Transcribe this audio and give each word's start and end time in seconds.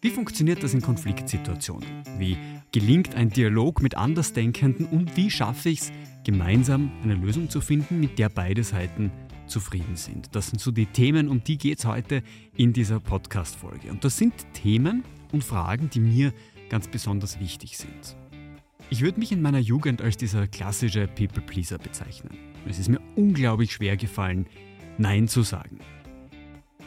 Wie 0.00 0.10
funktioniert 0.10 0.62
das 0.62 0.74
in 0.74 0.80
Konfliktsituationen? 0.80 1.88
Wie 2.18 2.36
gelingt 2.70 3.16
ein 3.16 3.30
Dialog 3.30 3.82
mit 3.82 3.96
Andersdenkenden 3.96 4.86
und 4.86 5.16
wie 5.16 5.28
schaffe 5.28 5.70
ich 5.70 5.80
es, 5.80 5.92
gemeinsam 6.22 6.92
eine 7.02 7.14
Lösung 7.14 7.50
zu 7.50 7.60
finden, 7.60 7.98
mit 7.98 8.16
der 8.16 8.28
beide 8.28 8.62
Seiten 8.62 9.10
zufrieden 9.48 9.96
sind? 9.96 10.36
Das 10.36 10.50
sind 10.50 10.60
so 10.60 10.70
die 10.70 10.86
Themen, 10.86 11.28
um 11.28 11.42
die 11.42 11.58
geht 11.58 11.80
es 11.80 11.84
heute 11.84 12.22
in 12.54 12.72
dieser 12.72 13.00
Podcast-Folge. 13.00 13.90
Und 13.90 14.04
das 14.04 14.16
sind 14.16 14.34
Themen 14.52 15.02
und 15.32 15.42
Fragen, 15.42 15.90
die 15.90 15.98
mir 15.98 16.32
ganz 16.70 16.86
besonders 16.86 17.40
wichtig 17.40 17.76
sind. 17.76 18.16
Ich 18.90 19.00
würde 19.00 19.18
mich 19.18 19.32
in 19.32 19.42
meiner 19.42 19.58
Jugend 19.58 20.00
als 20.00 20.16
dieser 20.16 20.46
klassische 20.46 21.08
People-Pleaser 21.08 21.78
bezeichnen. 21.78 22.38
Es 22.68 22.78
ist 22.78 22.88
mir 22.88 23.00
unglaublich 23.16 23.72
schwer 23.72 23.96
gefallen, 23.96 24.46
Nein 24.96 25.26
zu 25.26 25.42
sagen 25.42 25.80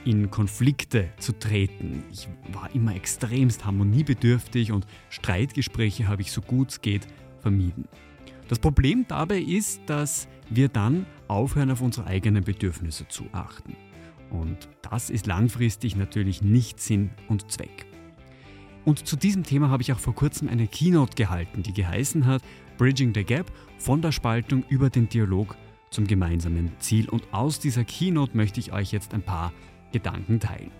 in 0.05 0.31
Konflikte 0.31 1.09
zu 1.19 1.37
treten. 1.37 2.03
Ich 2.11 2.27
war 2.51 2.73
immer 2.73 2.95
extremst 2.95 3.65
harmoniebedürftig 3.65 4.71
und 4.71 4.85
Streitgespräche 5.09 6.07
habe 6.07 6.21
ich 6.21 6.31
so 6.31 6.41
gut 6.41 6.71
es 6.71 6.81
geht 6.81 7.07
vermieden. 7.39 7.87
Das 8.47 8.59
Problem 8.59 9.05
dabei 9.07 9.39
ist, 9.39 9.81
dass 9.85 10.27
wir 10.49 10.67
dann 10.67 11.05
aufhören, 11.27 11.71
auf 11.71 11.81
unsere 11.81 12.07
eigenen 12.07 12.43
Bedürfnisse 12.43 13.07
zu 13.07 13.25
achten. 13.31 13.75
Und 14.29 14.69
das 14.81 15.09
ist 15.09 15.25
langfristig 15.27 15.95
natürlich 15.95 16.41
nicht 16.41 16.79
Sinn 16.79 17.11
und 17.27 17.51
Zweck. 17.51 17.85
Und 18.83 19.07
zu 19.07 19.15
diesem 19.15 19.43
Thema 19.43 19.69
habe 19.69 19.83
ich 19.83 19.93
auch 19.93 19.99
vor 19.99 20.15
kurzem 20.15 20.49
eine 20.49 20.67
Keynote 20.67 21.15
gehalten, 21.15 21.63
die 21.63 21.73
geheißen 21.73 22.25
hat 22.25 22.41
Bridging 22.77 23.13
the 23.13 23.23
Gap 23.23 23.51
von 23.77 24.01
der 24.01 24.11
Spaltung 24.11 24.63
über 24.69 24.89
den 24.89 25.07
Dialog 25.07 25.55
zum 25.91 26.07
gemeinsamen 26.07 26.71
Ziel. 26.79 27.07
Und 27.09 27.31
aus 27.31 27.59
dieser 27.59 27.83
Keynote 27.83 28.35
möchte 28.35 28.59
ich 28.59 28.73
euch 28.73 28.91
jetzt 28.91 29.13
ein 29.13 29.21
paar 29.21 29.53
Gedanken 29.91 30.39
teilen. 30.39 30.71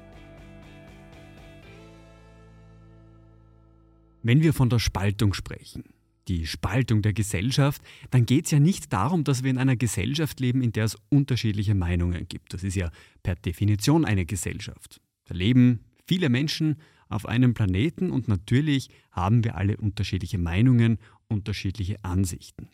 Wenn 4.24 4.42
wir 4.44 4.54
von 4.54 4.70
der 4.70 4.80
Spaltung 4.80 5.34
sprechen, 5.34 5.84
die 6.28 6.46
Spaltung 6.46 7.02
der 7.02 7.14
Gesellschaft, 7.14 7.82
dann 8.12 8.26
geht 8.26 8.46
es 8.46 8.52
ja 8.52 8.60
nicht 8.60 8.94
darum, 8.94 9.24
dass 9.24 9.44
wir 9.44 9.50
in 9.50 9.58
einer 9.58 9.76
Gesellschaft 9.76 10.40
leben, 10.40 10.62
in 10.62 10.72
der 10.72 10.86
es 10.86 10.98
unterschiedliche 11.10 11.74
Meinungen 11.74 12.28
gibt. 12.28 12.54
Das 12.54 12.64
ist 12.64 12.76
ja 12.76 12.92
per 13.24 13.36
Definition 13.36 14.06
eine 14.06 14.26
Gesellschaft. 14.26 15.02
Da 15.26 15.34
leben 15.34 15.80
viele 16.08 16.30
Menschen 16.30 16.78
auf 17.10 17.26
einem 17.26 17.54
Planeten 17.54 18.12
und 18.12 18.28
natürlich 18.28 18.90
haben 19.12 19.44
wir 19.44 19.56
alle 19.56 19.78
unterschiedliche 19.78 20.38
Meinungen, 20.38 21.00
unterschiedliche 21.28 22.04
Ansichten. 22.04 22.70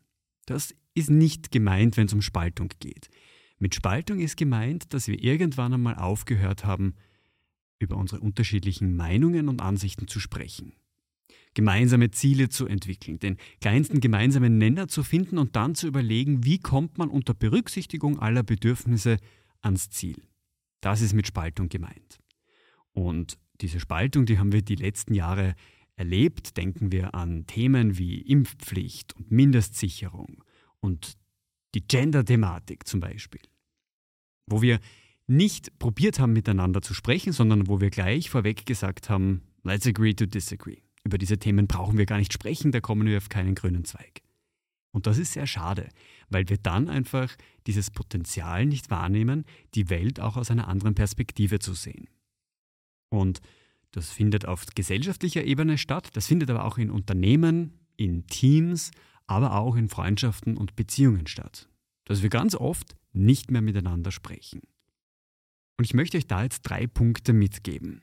Das 0.46 0.76
ist 0.94 1.10
nicht 1.10 1.52
gemeint, 1.52 1.98
wenn 1.98 2.08
es 2.08 2.14
um 2.14 2.22
Spaltung 2.22 2.70
geht. 2.80 3.10
Mit 3.60 3.74
Spaltung 3.74 4.20
ist 4.20 4.38
gemeint, 4.38 4.94
dass 4.94 5.08
wir 5.08 5.22
irgendwann 5.24 5.74
einmal 5.74 5.96
aufgehört 5.96 6.66
haben, 6.66 6.94
über 7.80 7.98
unsere 7.98 8.22
unterschiedlichen 8.22 8.96
Meinungen 8.96 9.50
und 9.50 9.62
Ansichten 9.62 10.08
zu 10.08 10.20
sprechen. 10.20 10.74
Gemeinsame 11.54 12.12
Ziele 12.12 12.50
zu 12.50 12.68
entwickeln, 12.68 13.20
den 13.20 13.38
kleinsten 13.62 14.00
gemeinsamen 14.00 14.58
Nenner 14.60 14.88
zu 14.88 15.04
finden 15.04 15.40
und 15.40 15.56
dann 15.56 15.74
zu 15.74 15.88
überlegen, 15.88 16.44
wie 16.44 16.60
kommt 16.60 17.00
man 17.00 17.10
unter 17.10 17.34
Berücksichtigung 17.34 18.20
aller 18.20 18.44
Bedürfnisse 18.44 19.18
ans 19.62 19.90
Ziel. 19.90 20.22
Das 20.82 21.02
ist 21.02 21.14
mit 21.14 21.26
Spaltung 21.26 21.70
gemeint. 21.70 22.20
Und 22.92 23.40
diese 23.62 23.80
Spaltung, 23.80 24.28
die 24.28 24.38
haben 24.38 24.52
wir 24.52 24.62
die 24.62 24.76
letzten 24.76 25.16
Jahre 25.16 25.56
erlebt. 25.96 26.58
Denken 26.58 26.92
wir 26.92 27.16
an 27.16 27.48
Themen 27.48 27.98
wie 27.98 28.22
Impfpflicht 28.22 29.16
und 29.16 29.32
Mindestsicherung 29.32 30.44
und 30.80 31.18
die 31.76 31.86
Gender-Thematik 31.86 32.88
zum 32.88 33.00
Beispiel, 33.00 33.42
wo 34.48 34.62
wir 34.62 34.80
nicht 35.28 35.78
probiert 35.78 36.20
haben, 36.20 36.34
miteinander 36.34 36.82
zu 36.82 36.94
sprechen, 36.94 37.34
sondern 37.34 37.68
wo 37.68 37.82
wir 37.82 37.90
gleich 37.90 38.30
vorweg 38.30 38.66
gesagt 38.66 39.10
haben, 39.10 39.42
let's 39.64 39.86
agree 39.86 40.14
to 40.14 40.26
disagree. 40.26 40.82
Über 41.04 41.18
diese 41.18 41.38
Themen 41.38 41.68
brauchen 41.68 41.98
wir 41.98 42.06
gar 42.06 42.18
nicht 42.18 42.34
sprechen, 42.34 42.72
da 42.72 42.80
kommen 42.80 43.08
wir 43.08 43.18
auf 43.18 43.30
keinen 43.30 43.56
grünen 43.56 43.86
Zweig. 43.86 44.22
Und 44.92 45.06
das 45.06 45.18
ist 45.18 45.34
sehr 45.34 45.48
schade, 45.48 45.90
weil 46.30 46.50
wir 46.50 46.58
dann 46.58 46.90
einfach 46.90 47.36
dieses 47.68 47.92
Potenzial 47.92 48.66
nicht 48.66 48.90
wahrnehmen, 48.90 49.46
die 49.76 49.90
Welt 49.90 50.20
auch 50.20 50.38
aus 50.38 50.50
einer 50.50 50.68
anderen 50.68 50.96
Perspektive 50.96 51.60
zu 51.60 51.74
sehen. 51.74 52.10
Und 53.10 53.42
das 53.92 54.10
findet 54.10 54.46
auf 54.46 54.66
gesellschaftlicher 54.74 55.44
Ebene 55.44 55.78
statt, 55.78 56.10
das 56.14 56.28
findet 56.28 56.50
aber 56.50 56.66
auch 56.66 56.78
in 56.78 56.90
Unternehmen, 56.90 57.74
in 57.96 58.26
Teams, 58.28 58.92
aber 59.28 59.56
auch 59.56 59.76
in 59.76 59.90
Freundschaften 59.90 60.58
und 60.58 60.76
Beziehungen 60.76 61.28
statt. 61.28 61.70
Dass 62.06 62.24
wir 62.24 62.30
ganz 62.30 62.56
oft 62.56 62.96
nicht 63.12 63.52
mehr 63.52 63.62
miteinander 63.62 64.12
sprechen. 64.12 64.62
Und 65.78 65.86
ich 65.86 65.94
möchte 65.94 66.18
euch 66.18 66.28
da 66.28 66.44
jetzt 66.44 66.62
drei 66.62 66.88
Punkte 66.88 67.34
mitgeben. 67.34 68.02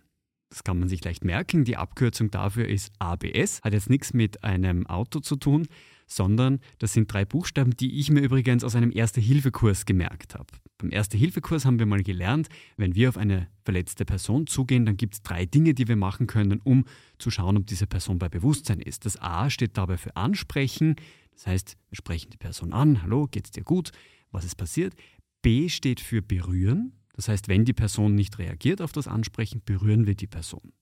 Das 0.51 0.63
kann 0.63 0.79
man 0.79 0.89
sich 0.89 1.03
leicht 1.03 1.25
merken. 1.25 1.65
Die 1.65 1.77
Abkürzung 1.77 2.31
dafür 2.31 2.69
ist 2.69 2.93
ABS. 3.01 3.61
Hat 3.63 3.73
jetzt 3.73 3.91
nichts 3.91 4.15
mit 4.15 4.45
einem 4.45 4.87
Auto 4.87 5.19
zu 5.19 5.34
tun, 5.34 5.67
sondern 6.06 6.60
das 6.78 6.92
sind 6.92 7.12
drei 7.12 7.25
Buchstaben, 7.25 7.76
die 7.76 7.98
ich 7.98 8.10
mir 8.10 8.20
übrigens 8.20 8.65
aus 8.65 8.75
einem 8.75 8.91
Erste-Hilfe-Kurs 8.92 9.87
gemerkt 9.87 10.34
habe. 10.34 10.47
Beim 10.78 10.91
Erste-Hilfe-Kurs 10.91 11.65
haben 11.65 11.78
wir 11.78 11.87
mal 11.87 12.03
gelernt, 12.03 12.48
wenn 12.76 12.94
wir 12.94 13.09
auf 13.09 13.16
eine 13.16 13.48
verletzte 13.65 14.04
Person 14.04 14.47
zugehen, 14.47 14.87
dann 14.87 14.97
gibt 14.97 15.15
es 15.15 15.22
drei 15.22 15.47
Dinge, 15.47 15.75
die 15.75 15.88
wir 15.88 15.97
machen 15.97 16.26
können, 16.26 16.60
um 16.62 16.84
zu 17.19 17.31
schauen, 17.31 17.56
ob 17.56 17.66
diese 17.66 17.87
Person 17.87 18.19
bei 18.19 18.28
Bewusstsein 18.28 18.81
ist. 18.81 19.06
Das 19.06 19.20
A 19.20 19.50
steht 19.50 19.76
dabei 19.76 19.97
für 19.97 20.16
Ansprechen. 20.16 20.97
Das 21.32 21.47
heißt, 21.47 21.76
wir 21.91 21.97
sprechen 21.97 22.31
die 22.31 22.36
Person 22.36 22.72
an. 22.72 23.03
Hallo, 23.03 23.28
geht's 23.31 23.50
dir 23.50 23.65
gut? 23.65 23.91
Was 24.31 24.44
ist 24.44 24.56
passiert? 24.56 24.94
B 25.42 25.69
steht 25.69 26.00
für 26.00 26.22
berühren. 26.22 26.92
Das 27.15 27.28
heißt, 27.28 27.48
wenn 27.48 27.65
die 27.65 27.72
Person 27.72 28.15
nicht 28.15 28.38
reagiert 28.38 28.81
auf 28.81 28.92
das 28.92 29.06
Ansprechen, 29.06 29.62
berühren 29.65 30.06
wir 30.06 30.15
die 30.15 30.26
Person. 30.26 30.72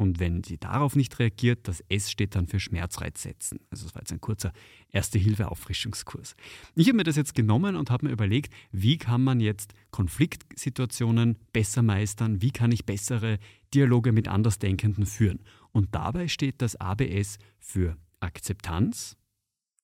Und 0.00 0.20
wenn 0.20 0.44
sie 0.44 0.58
darauf 0.58 0.94
nicht 0.94 1.18
reagiert, 1.18 1.66
das 1.66 1.82
S 1.88 2.08
steht 2.08 2.36
dann 2.36 2.46
für 2.46 2.60
Schmerzreiz 2.60 3.20
setzen. 3.20 3.58
Also 3.70 3.84
das 3.84 3.96
war 3.96 4.02
jetzt 4.02 4.12
ein 4.12 4.20
kurzer 4.20 4.52
Erste-Hilfe-Auffrischungskurs. 4.90 6.36
Ich 6.76 6.86
habe 6.86 6.96
mir 6.96 7.02
das 7.02 7.16
jetzt 7.16 7.34
genommen 7.34 7.74
und 7.74 7.90
habe 7.90 8.06
mir 8.06 8.12
überlegt, 8.12 8.54
wie 8.70 8.96
kann 8.96 9.24
man 9.24 9.40
jetzt 9.40 9.74
Konfliktsituationen 9.90 11.36
besser 11.52 11.82
meistern, 11.82 12.40
wie 12.40 12.52
kann 12.52 12.70
ich 12.70 12.86
bessere 12.86 13.40
Dialoge 13.74 14.12
mit 14.12 14.28
Andersdenkenden 14.28 15.04
führen. 15.04 15.40
Und 15.72 15.92
dabei 15.96 16.28
steht 16.28 16.62
das 16.62 16.76
ABS 16.76 17.38
für 17.58 17.96
Akzeptanz, 18.20 19.16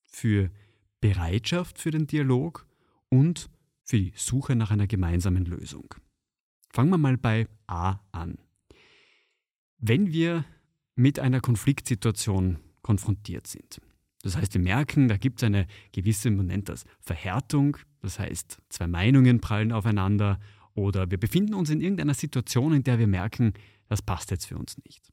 für 0.08 0.50
Bereitschaft 1.00 1.78
für 1.78 1.90
den 1.90 2.06
Dialog 2.06 2.66
und 3.10 3.50
für 3.82 3.98
die 3.98 4.14
Suche 4.16 4.56
nach 4.56 4.70
einer 4.70 4.86
gemeinsamen 4.86 5.44
Lösung. 5.44 5.92
Fangen 6.72 6.88
wir 6.88 6.98
mal 6.98 7.18
bei 7.18 7.46
A 7.66 8.00
an. 8.10 8.38
Wenn 9.86 10.14
wir 10.14 10.46
mit 10.94 11.18
einer 11.18 11.42
Konfliktsituation 11.42 12.58
konfrontiert 12.80 13.46
sind, 13.46 13.82
das 14.22 14.34
heißt, 14.34 14.54
wir 14.54 14.60
merken, 14.62 15.08
da 15.08 15.18
gibt 15.18 15.40
es 15.40 15.44
eine 15.44 15.66
gewisse, 15.92 16.30
man 16.30 16.46
nennt 16.46 16.70
das 16.70 16.86
Verhärtung, 17.00 17.76
das 18.00 18.18
heißt, 18.18 18.62
zwei 18.70 18.86
Meinungen 18.86 19.42
prallen 19.42 19.72
aufeinander 19.72 20.40
oder 20.72 21.10
wir 21.10 21.18
befinden 21.18 21.52
uns 21.52 21.68
in 21.68 21.82
irgendeiner 21.82 22.14
Situation, 22.14 22.72
in 22.72 22.82
der 22.82 22.98
wir 22.98 23.06
merken, 23.06 23.52
das 23.86 24.00
passt 24.00 24.30
jetzt 24.30 24.46
für 24.46 24.56
uns 24.56 24.78
nicht. 24.84 25.12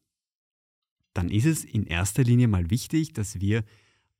Dann 1.13 1.27
ist 1.27 1.45
es 1.45 1.65
in 1.65 1.85
erster 1.85 2.23
Linie 2.23 2.47
mal 2.47 2.69
wichtig, 2.69 3.11
dass 3.11 3.41
wir 3.41 3.65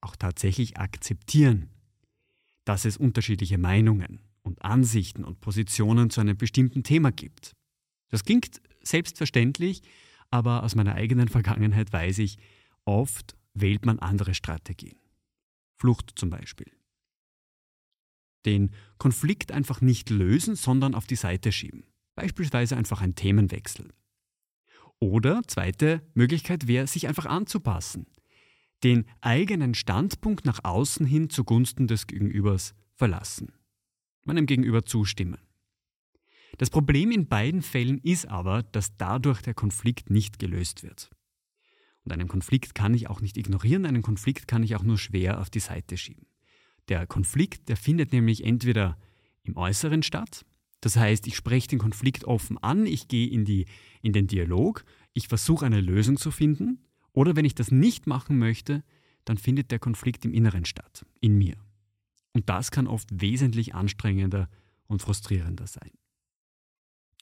auch 0.02 0.18
tatsächlich 0.18 0.76
akzeptieren, 0.76 1.70
dass 2.66 2.84
es 2.84 2.98
unterschiedliche 2.98 3.58
Meinungen 3.58 4.20
und 4.42 4.62
Ansichten 4.66 5.24
und 5.24 5.40
Positionen 5.40 6.10
zu 6.10 6.20
einem 6.20 6.36
bestimmten 6.36 6.84
Thema 6.84 7.14
gibt. 7.14 7.54
Das 8.10 8.26
klingt 8.26 8.60
selbstverständlich, 8.84 9.82
aber 10.32 10.64
aus 10.64 10.76
meiner 10.76 10.96
eigenen 10.96 11.28
Vergangenheit 11.28 11.94
weiß 11.94 12.20
ich, 12.20 12.38
oft 12.86 13.36
wählt 13.54 13.86
man 13.86 14.00
andere 14.00 14.34
Strategien. 14.34 14.98
Flucht 15.78 16.14
zum 16.16 16.30
Beispiel. 16.30 16.72
Den 18.46 18.72
Konflikt 18.98 19.52
einfach 19.52 19.82
nicht 19.82 20.10
lösen, 20.10 20.56
sondern 20.56 20.96
auf 20.96 21.06
die 21.06 21.16
Seite 21.16 21.52
schieben. 21.52 21.84
Beispielsweise 22.16 22.76
einfach 22.76 23.02
ein 23.02 23.16
Themenwechsel. 23.16 23.94
Oder 25.00 25.42
zweite 25.48 26.02
Möglichkeit 26.14 26.68
wäre, 26.68 26.88
sich 26.88 27.08
einfach 27.08 27.26
anzupassen. 27.26 28.08
Den 28.84 29.06
eigenen 29.22 29.74
Standpunkt 29.74 30.46
nach 30.46 30.64
außen 30.64 31.06
hin 31.06 31.30
zugunsten 31.30 31.88
des 31.88 32.08
Gegenübers 32.08 32.74
verlassen. 32.96 33.54
Meinem 34.24 34.46
Gegenüber 34.46 34.86
zustimmen. 34.86 35.40
Das 36.58 36.70
Problem 36.70 37.12
in 37.12 37.28
beiden 37.28 37.62
Fällen 37.62 38.00
ist 38.00 38.28
aber, 38.28 38.64
dass 38.64 38.98
dadurch 38.98 39.42
der 39.42 39.54
Konflikt 39.54 40.10
nicht 40.10 40.40
gelöst 40.40 40.84
wird. 40.84 41.10
Und 42.04 42.12
einen 42.12 42.28
Konflikt 42.28 42.76
kann 42.76 42.94
ich 42.94 43.10
auch 43.10 43.22
nicht 43.22 43.38
ignorieren, 43.38 43.86
einen 43.86 44.02
Konflikt 44.02 44.48
kann 44.48 44.64
ich 44.64 44.76
auch 44.76 44.84
nur 44.84 44.98
schwer 44.98 45.40
auf 45.40 45.50
die 45.50 45.60
Seite 45.60 45.98
schieben. 45.98 46.26
Der 46.90 47.06
Konflikt, 47.06 47.70
der 47.70 47.78
findet 47.78 48.12
nämlich 48.12 48.44
entweder 48.44 48.98
im 49.44 49.56
Äußeren 49.56 50.04
statt, 50.04 50.46
das 50.82 50.98
heißt, 50.98 51.28
ich 51.28 51.36
spreche 51.36 51.68
den 51.68 51.80
Konflikt 51.80 52.26
offen 52.26 52.58
an, 52.58 52.88
ich 52.88 53.08
gehe 53.08 53.30
in, 53.30 53.46
die, 53.46 53.68
in 54.02 54.14
den 54.14 54.26
Dialog, 54.28 54.84
ich 55.14 55.28
versuche 55.28 55.66
eine 55.66 55.80
Lösung 55.80 56.18
zu 56.18 56.32
finden, 56.32 56.80
oder 57.14 57.36
wenn 57.36 57.46
ich 57.46 57.56
das 57.56 57.72
nicht 57.72 58.08
machen 58.08 58.40
möchte, 58.40 58.84
dann 59.26 59.38
findet 59.38 59.70
der 59.70 59.80
Konflikt 59.80 60.26
im 60.26 60.34
Inneren 60.34 60.66
statt, 60.66 61.06
in 61.20 61.38
mir. 61.38 61.56
Und 62.34 62.50
das 62.50 62.72
kann 62.72 62.88
oft 62.88 63.10
wesentlich 63.12 63.76
anstrengender 63.76 64.50
und 64.88 65.02
frustrierender 65.02 65.68
sein. 65.68 65.92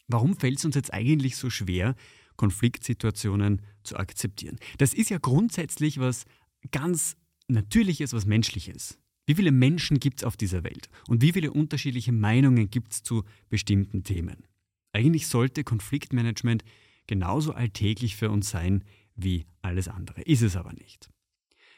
Warum 0.10 0.36
fällt 0.36 0.58
es 0.58 0.66
uns 0.66 0.76
jetzt 0.76 0.94
eigentlich 0.94 1.38
so 1.38 1.50
schwer, 1.50 1.96
Konfliktsituationen 2.40 3.62
zu 3.84 3.98
akzeptieren. 3.98 4.60
Das 4.78 4.94
ist 4.94 5.10
ja 5.10 5.18
grundsätzlich 5.18 6.00
was 6.00 6.24
ganz 6.72 7.18
Natürliches, 7.50 8.14
was 8.14 8.26
Menschliches. 8.26 8.98
Wie 9.26 9.36
viele 9.36 9.52
Menschen 9.52 10.00
gibt 10.00 10.20
es 10.20 10.24
auf 10.24 10.38
dieser 10.38 10.64
Welt 10.64 10.90
und 11.08 11.22
wie 11.22 11.34
viele 11.34 11.52
unterschiedliche 11.52 12.14
Meinungen 12.14 12.70
gibt 12.70 12.94
es 12.94 13.04
zu 13.04 13.26
bestimmten 13.50 14.04
Themen? 14.04 14.48
Eigentlich 14.94 15.28
sollte 15.28 15.66
Konfliktmanagement 15.66 16.64
genauso 17.08 17.54
alltäglich 17.54 18.16
für 18.16 18.32
uns 18.32 18.50
sein 18.50 18.86
wie 19.16 19.46
alles 19.62 19.90
andere. 19.90 20.22
Ist 20.22 20.42
es 20.42 20.56
aber 20.56 20.72
nicht. 20.72 21.10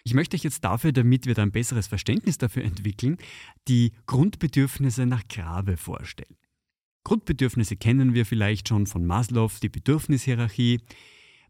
Ich 0.04 0.14
möchte 0.14 0.36
euch 0.36 0.44
jetzt 0.44 0.64
dafür, 0.64 0.92
damit 0.92 1.26
wir 1.26 1.34
da 1.34 1.42
ein 1.42 1.52
besseres 1.52 1.88
Verständnis 1.88 2.38
dafür 2.38 2.64
entwickeln, 2.64 3.18
die 3.68 3.94
Grundbedürfnisse 4.06 5.08
nach 5.08 5.28
Grabe 5.28 5.76
vorstellen. 5.76 6.38
Grundbedürfnisse 7.04 7.76
kennen 7.76 8.14
wir 8.14 8.26
vielleicht 8.26 8.70
schon 8.70 8.88
von 8.88 9.06
Maslow, 9.06 9.52
die 9.62 9.70
Bedürfnishierarchie. 9.70 10.80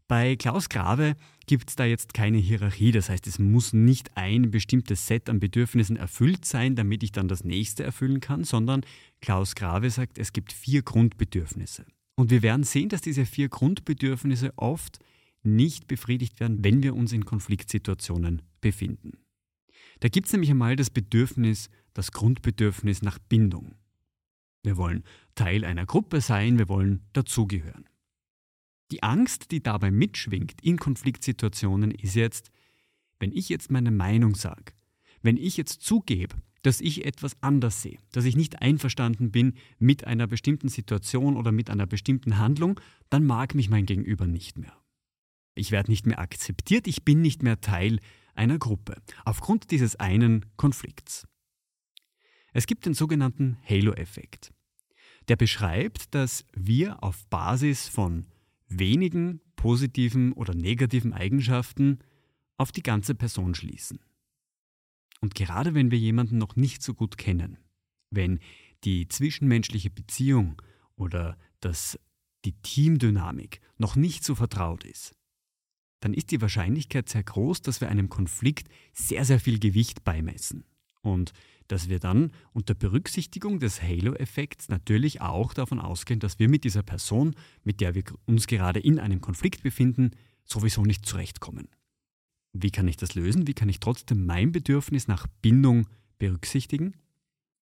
Bei 0.08 0.36
Klaus 0.36 0.68
Grave 0.68 1.14
gibt 1.46 1.70
es 1.70 1.76
da 1.76 1.84
jetzt 1.84 2.14
keine 2.14 2.38
Hierarchie, 2.38 2.92
das 2.92 3.08
heißt, 3.08 3.26
es 3.26 3.38
muss 3.38 3.72
nicht 3.72 4.16
ein 4.16 4.50
bestimmtes 4.50 5.06
Set 5.06 5.30
an 5.30 5.40
Bedürfnissen 5.40 5.96
erfüllt 5.96 6.44
sein, 6.44 6.76
damit 6.76 7.02
ich 7.02 7.12
dann 7.12 7.28
das 7.28 7.44
nächste 7.44 7.82
erfüllen 7.82 8.20
kann, 8.20 8.44
sondern 8.44 8.82
Klaus 9.20 9.54
Grave 9.54 9.90
sagt, 9.90 10.18
es 10.18 10.32
gibt 10.32 10.52
vier 10.52 10.82
Grundbedürfnisse. 10.82 11.86
Und 12.14 12.30
wir 12.30 12.42
werden 12.42 12.64
sehen, 12.64 12.88
dass 12.88 13.00
diese 13.00 13.24
vier 13.24 13.48
Grundbedürfnisse 13.48 14.52
oft 14.56 14.98
nicht 15.42 15.86
befriedigt 15.86 16.40
werden, 16.40 16.62
wenn 16.62 16.82
wir 16.82 16.94
uns 16.94 17.12
in 17.12 17.24
Konfliktsituationen 17.24 18.42
befinden. 18.60 19.18
Da 20.00 20.08
gibt 20.08 20.26
es 20.26 20.32
nämlich 20.32 20.50
einmal 20.50 20.76
das 20.76 20.90
Bedürfnis, 20.90 21.70
das 21.94 22.12
Grundbedürfnis 22.12 23.02
nach 23.02 23.18
Bindung. 23.18 23.74
Wir 24.62 24.76
wollen 24.76 25.04
Teil 25.34 25.64
einer 25.64 25.86
Gruppe 25.86 26.20
sein, 26.20 26.58
wir 26.58 26.68
wollen 26.68 27.02
dazugehören. 27.12 27.88
Die 28.90 29.02
Angst, 29.02 29.50
die 29.50 29.62
dabei 29.62 29.90
mitschwingt 29.90 30.60
in 30.62 30.76
Konfliktsituationen, 30.76 31.90
ist 31.90 32.14
jetzt, 32.14 32.50
wenn 33.18 33.32
ich 33.32 33.48
jetzt 33.48 33.70
meine 33.70 33.90
Meinung 33.90 34.34
sage, 34.34 34.72
wenn 35.22 35.36
ich 35.36 35.56
jetzt 35.56 35.82
zugebe, 35.82 36.36
dass 36.62 36.80
ich 36.80 37.04
etwas 37.04 37.36
anders 37.42 37.82
sehe, 37.82 37.98
dass 38.12 38.24
ich 38.24 38.36
nicht 38.36 38.62
einverstanden 38.62 39.32
bin 39.32 39.54
mit 39.78 40.06
einer 40.06 40.26
bestimmten 40.26 40.68
Situation 40.68 41.36
oder 41.36 41.50
mit 41.50 41.70
einer 41.70 41.86
bestimmten 41.86 42.38
Handlung, 42.38 42.80
dann 43.10 43.24
mag 43.24 43.54
mich 43.54 43.68
mein 43.68 43.86
Gegenüber 43.86 44.26
nicht 44.26 44.58
mehr. 44.58 44.76
Ich 45.54 45.70
werde 45.70 45.90
nicht 45.90 46.06
mehr 46.06 46.18
akzeptiert, 46.18 46.86
ich 46.86 47.04
bin 47.04 47.20
nicht 47.20 47.42
mehr 47.42 47.60
Teil 47.60 47.98
einer 48.34 48.58
Gruppe, 48.58 48.96
aufgrund 49.24 49.70
dieses 49.70 49.96
einen 49.96 50.46
Konflikts. 50.56 51.26
Es 52.52 52.66
gibt 52.66 52.86
den 52.86 52.94
sogenannten 52.94 53.56
Halo-Effekt. 53.68 54.52
Der 55.28 55.36
beschreibt, 55.36 56.14
dass 56.14 56.44
wir 56.54 57.02
auf 57.02 57.26
Basis 57.26 57.88
von 57.88 58.26
wenigen 58.68 59.40
positiven 59.56 60.32
oder 60.32 60.54
negativen 60.54 61.12
Eigenschaften 61.12 62.00
auf 62.56 62.72
die 62.72 62.82
ganze 62.82 63.14
Person 63.14 63.54
schließen. 63.54 64.00
Und 65.20 65.34
gerade 65.34 65.74
wenn 65.74 65.90
wir 65.90 65.98
jemanden 65.98 66.38
noch 66.38 66.56
nicht 66.56 66.82
so 66.82 66.94
gut 66.94 67.16
kennen, 67.16 67.58
wenn 68.10 68.40
die 68.84 69.08
zwischenmenschliche 69.08 69.90
Beziehung 69.90 70.60
oder 70.96 71.38
das, 71.60 71.98
die 72.44 72.60
Teamdynamik 72.60 73.60
noch 73.78 73.94
nicht 73.94 74.24
so 74.24 74.34
vertraut 74.34 74.84
ist, 74.84 75.14
dann 76.00 76.14
ist 76.14 76.32
die 76.32 76.40
Wahrscheinlichkeit 76.40 77.08
sehr 77.08 77.22
groß, 77.22 77.62
dass 77.62 77.80
wir 77.80 77.88
einem 77.88 78.08
Konflikt 78.08 78.68
sehr, 78.92 79.24
sehr 79.24 79.38
viel 79.38 79.60
Gewicht 79.60 80.02
beimessen. 80.02 80.64
Und 81.02 81.32
dass 81.68 81.88
wir 81.88 81.98
dann 81.98 82.32
unter 82.52 82.74
Berücksichtigung 82.74 83.58
des 83.58 83.82
Halo-Effekts 83.82 84.68
natürlich 84.68 85.20
auch 85.20 85.54
davon 85.54 85.80
ausgehen, 85.80 86.20
dass 86.20 86.38
wir 86.38 86.48
mit 86.48 86.64
dieser 86.64 86.82
Person, 86.82 87.34
mit 87.64 87.80
der 87.80 87.94
wir 87.94 88.04
uns 88.26 88.46
gerade 88.46 88.80
in 88.80 88.98
einem 88.98 89.20
Konflikt 89.20 89.62
befinden, 89.62 90.12
sowieso 90.44 90.82
nicht 90.82 91.06
zurechtkommen. 91.06 91.68
Wie 92.52 92.70
kann 92.70 92.88
ich 92.88 92.96
das 92.96 93.14
lösen? 93.14 93.46
Wie 93.46 93.54
kann 93.54 93.68
ich 93.68 93.80
trotzdem 93.80 94.26
mein 94.26 94.52
Bedürfnis 94.52 95.08
nach 95.08 95.26
Bindung 95.40 95.88
berücksichtigen? 96.18 96.92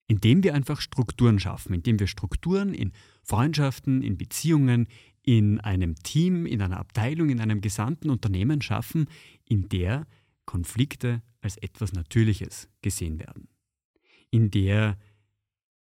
Indem 0.08 0.42
wir 0.42 0.54
einfach 0.54 0.80
Strukturen 0.80 1.38
schaffen, 1.38 1.72
indem 1.72 2.00
wir 2.00 2.08
Strukturen 2.08 2.74
in 2.74 2.92
Freundschaften, 3.22 4.02
in 4.02 4.16
Beziehungen, 4.18 4.88
in 5.22 5.60
einem 5.60 5.94
Team, 6.02 6.46
in 6.46 6.60
einer 6.60 6.78
Abteilung, 6.78 7.30
in 7.30 7.40
einem 7.40 7.60
gesamten 7.60 8.10
Unternehmen 8.10 8.60
schaffen, 8.60 9.06
in 9.44 9.68
der 9.68 10.06
Konflikte 10.46 11.22
als 11.40 11.56
etwas 11.56 11.92
Natürliches 11.92 12.68
gesehen 12.82 13.18
werden. 13.18 13.48
In 14.30 14.50
der 14.50 14.98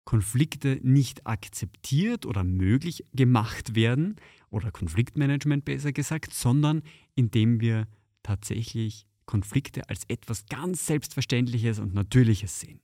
Konflikte 0.05 0.81
nicht 0.83 1.27
akzeptiert 1.27 2.27
oder 2.27 2.43
möglich 2.43 3.05
gemacht 3.13 3.75
werden, 3.75 4.17
oder 4.51 4.71
Konfliktmanagement 4.71 5.65
besser 5.65 5.93
gesagt, 5.93 6.35
sondern 6.35 6.83
indem 7.15 7.61
wir 7.61 7.87
tatsächlich 8.23 9.07
Konflikte 9.25 9.89
als 9.89 10.05
etwas 10.09 10.47
ganz 10.47 10.87
Selbstverständliches 10.87 11.79
und 11.79 11.95
Natürliches 11.95 12.61
sehen, 12.61 12.81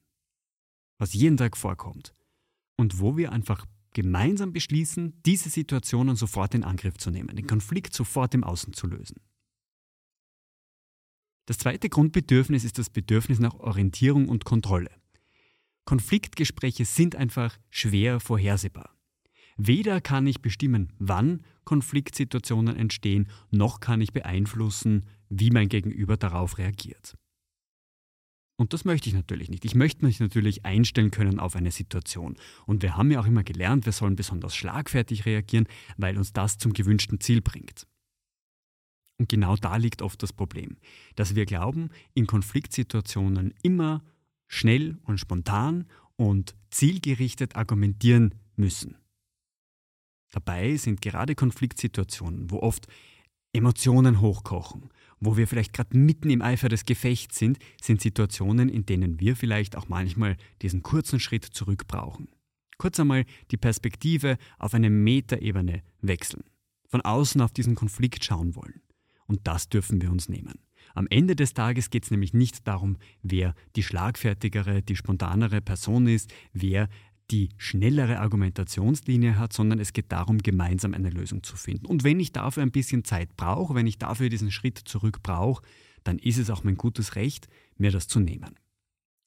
was 0.98 1.12
jeden 1.12 1.36
Tag 1.36 1.56
vorkommt 1.56 2.14
und 2.76 3.00
wo 3.00 3.16
wir 3.16 3.32
einfach 3.32 3.66
gemeinsam 3.92 4.52
beschließen, 4.52 5.20
diese 5.24 5.50
Situationen 5.50 6.16
sofort 6.16 6.54
in 6.54 6.62
Angriff 6.62 6.98
zu 6.98 7.10
nehmen, 7.10 7.34
den 7.34 7.46
Konflikt 7.46 7.94
sofort 7.94 8.34
im 8.34 8.44
Außen 8.44 8.74
zu 8.74 8.86
lösen. 8.86 9.16
Das 11.46 11.58
zweite 11.58 11.88
Grundbedürfnis 11.88 12.64
ist 12.64 12.78
das 12.78 12.90
Bedürfnis 12.90 13.38
nach 13.38 13.54
Orientierung 13.54 14.28
und 14.28 14.44
Kontrolle. 14.44 14.90
Konfliktgespräche 15.84 16.84
sind 16.84 17.14
einfach 17.14 17.56
schwer 17.70 18.18
vorhersehbar. 18.18 18.96
Weder 19.56 20.00
kann 20.00 20.26
ich 20.26 20.42
bestimmen, 20.42 20.92
wann 20.98 21.44
Konfliktsituationen 21.64 22.76
entstehen, 22.76 23.28
noch 23.50 23.80
kann 23.80 24.00
ich 24.00 24.12
beeinflussen, 24.12 25.06
wie 25.28 25.50
mein 25.50 25.68
Gegenüber 25.68 26.16
darauf 26.16 26.58
reagiert. 26.58 27.16
Und 28.56 28.72
das 28.72 28.84
möchte 28.84 29.08
ich 29.08 29.14
natürlich 29.14 29.48
nicht. 29.48 29.64
Ich 29.64 29.74
möchte 29.74 30.04
mich 30.04 30.18
natürlich 30.18 30.64
einstellen 30.64 31.10
können 31.10 31.38
auf 31.38 31.56
eine 31.56 31.70
Situation. 31.70 32.36
Und 32.66 32.82
wir 32.82 32.96
haben 32.96 33.10
ja 33.10 33.20
auch 33.20 33.26
immer 33.26 33.44
gelernt, 33.44 33.84
wir 33.84 33.92
sollen 33.92 34.16
besonders 34.16 34.56
schlagfertig 34.56 35.26
reagieren, 35.26 35.66
weil 35.96 36.16
uns 36.16 36.32
das 36.32 36.58
zum 36.58 36.72
gewünschten 36.72 37.20
Ziel 37.20 37.42
bringt. 37.42 37.86
Und 39.18 39.28
genau 39.28 39.56
da 39.56 39.76
liegt 39.76 40.02
oft 40.02 40.22
das 40.22 40.32
Problem, 40.32 40.76
dass 41.14 41.34
wir 41.34 41.46
glauben, 41.46 41.90
in 42.14 42.26
Konfliktsituationen 42.26 43.54
immer 43.62 44.02
schnell 44.46 44.98
und 45.04 45.18
spontan 45.18 45.86
und 46.16 46.54
zielgerichtet 46.70 47.56
argumentieren 47.56 48.34
müssen. 48.56 48.96
Dabei 50.32 50.76
sind 50.76 51.00
gerade 51.00 51.34
Konfliktsituationen, 51.34 52.50
wo 52.50 52.58
oft 52.58 52.86
Emotionen 53.52 54.20
hochkochen, 54.20 54.90
wo 55.18 55.36
wir 55.36 55.46
vielleicht 55.46 55.72
gerade 55.72 55.96
mitten 55.96 56.28
im 56.28 56.42
Eifer 56.42 56.68
des 56.68 56.84
Gefechts 56.84 57.38
sind, 57.38 57.58
sind 57.80 58.02
Situationen, 58.02 58.68
in 58.68 58.84
denen 58.84 59.18
wir 59.18 59.34
vielleicht 59.34 59.76
auch 59.76 59.88
manchmal 59.88 60.36
diesen 60.60 60.82
kurzen 60.82 61.20
Schritt 61.20 61.44
zurück 61.44 61.86
brauchen. 61.86 62.28
Kurz 62.76 63.00
einmal 63.00 63.24
die 63.50 63.56
Perspektive 63.56 64.36
auf 64.58 64.74
eine 64.74 64.90
Metaebene 64.90 65.82
wechseln, 66.02 66.44
von 66.88 67.00
außen 67.00 67.40
auf 67.40 67.52
diesen 67.52 67.74
Konflikt 67.74 68.24
schauen 68.24 68.54
wollen. 68.54 68.82
Und 69.26 69.46
das 69.46 69.68
dürfen 69.68 70.00
wir 70.00 70.10
uns 70.10 70.28
nehmen. 70.28 70.54
Am 70.94 71.06
Ende 71.10 71.36
des 71.36 71.52
Tages 71.52 71.90
geht 71.90 72.04
es 72.04 72.10
nämlich 72.10 72.32
nicht 72.32 72.66
darum, 72.66 72.96
wer 73.22 73.54
die 73.74 73.82
schlagfertigere, 73.82 74.82
die 74.82 74.96
spontanere 74.96 75.60
Person 75.60 76.06
ist, 76.06 76.32
wer 76.52 76.88
die 77.30 77.48
schnellere 77.56 78.20
Argumentationslinie 78.20 79.36
hat, 79.36 79.52
sondern 79.52 79.80
es 79.80 79.92
geht 79.92 80.12
darum, 80.12 80.38
gemeinsam 80.38 80.94
eine 80.94 81.10
Lösung 81.10 81.42
zu 81.42 81.56
finden. 81.56 81.86
Und 81.86 82.04
wenn 82.04 82.20
ich 82.20 82.32
dafür 82.32 82.62
ein 82.62 82.70
bisschen 82.70 83.04
Zeit 83.04 83.36
brauche, 83.36 83.74
wenn 83.74 83.86
ich 83.86 83.98
dafür 83.98 84.28
diesen 84.28 84.50
Schritt 84.50 84.78
zurück 84.78 85.22
brauche, 85.22 85.62
dann 86.04 86.18
ist 86.18 86.38
es 86.38 86.50
auch 86.50 86.62
mein 86.62 86.76
gutes 86.76 87.16
Recht, 87.16 87.48
mir 87.76 87.90
das 87.90 88.06
zu 88.06 88.20
nehmen. 88.20 88.54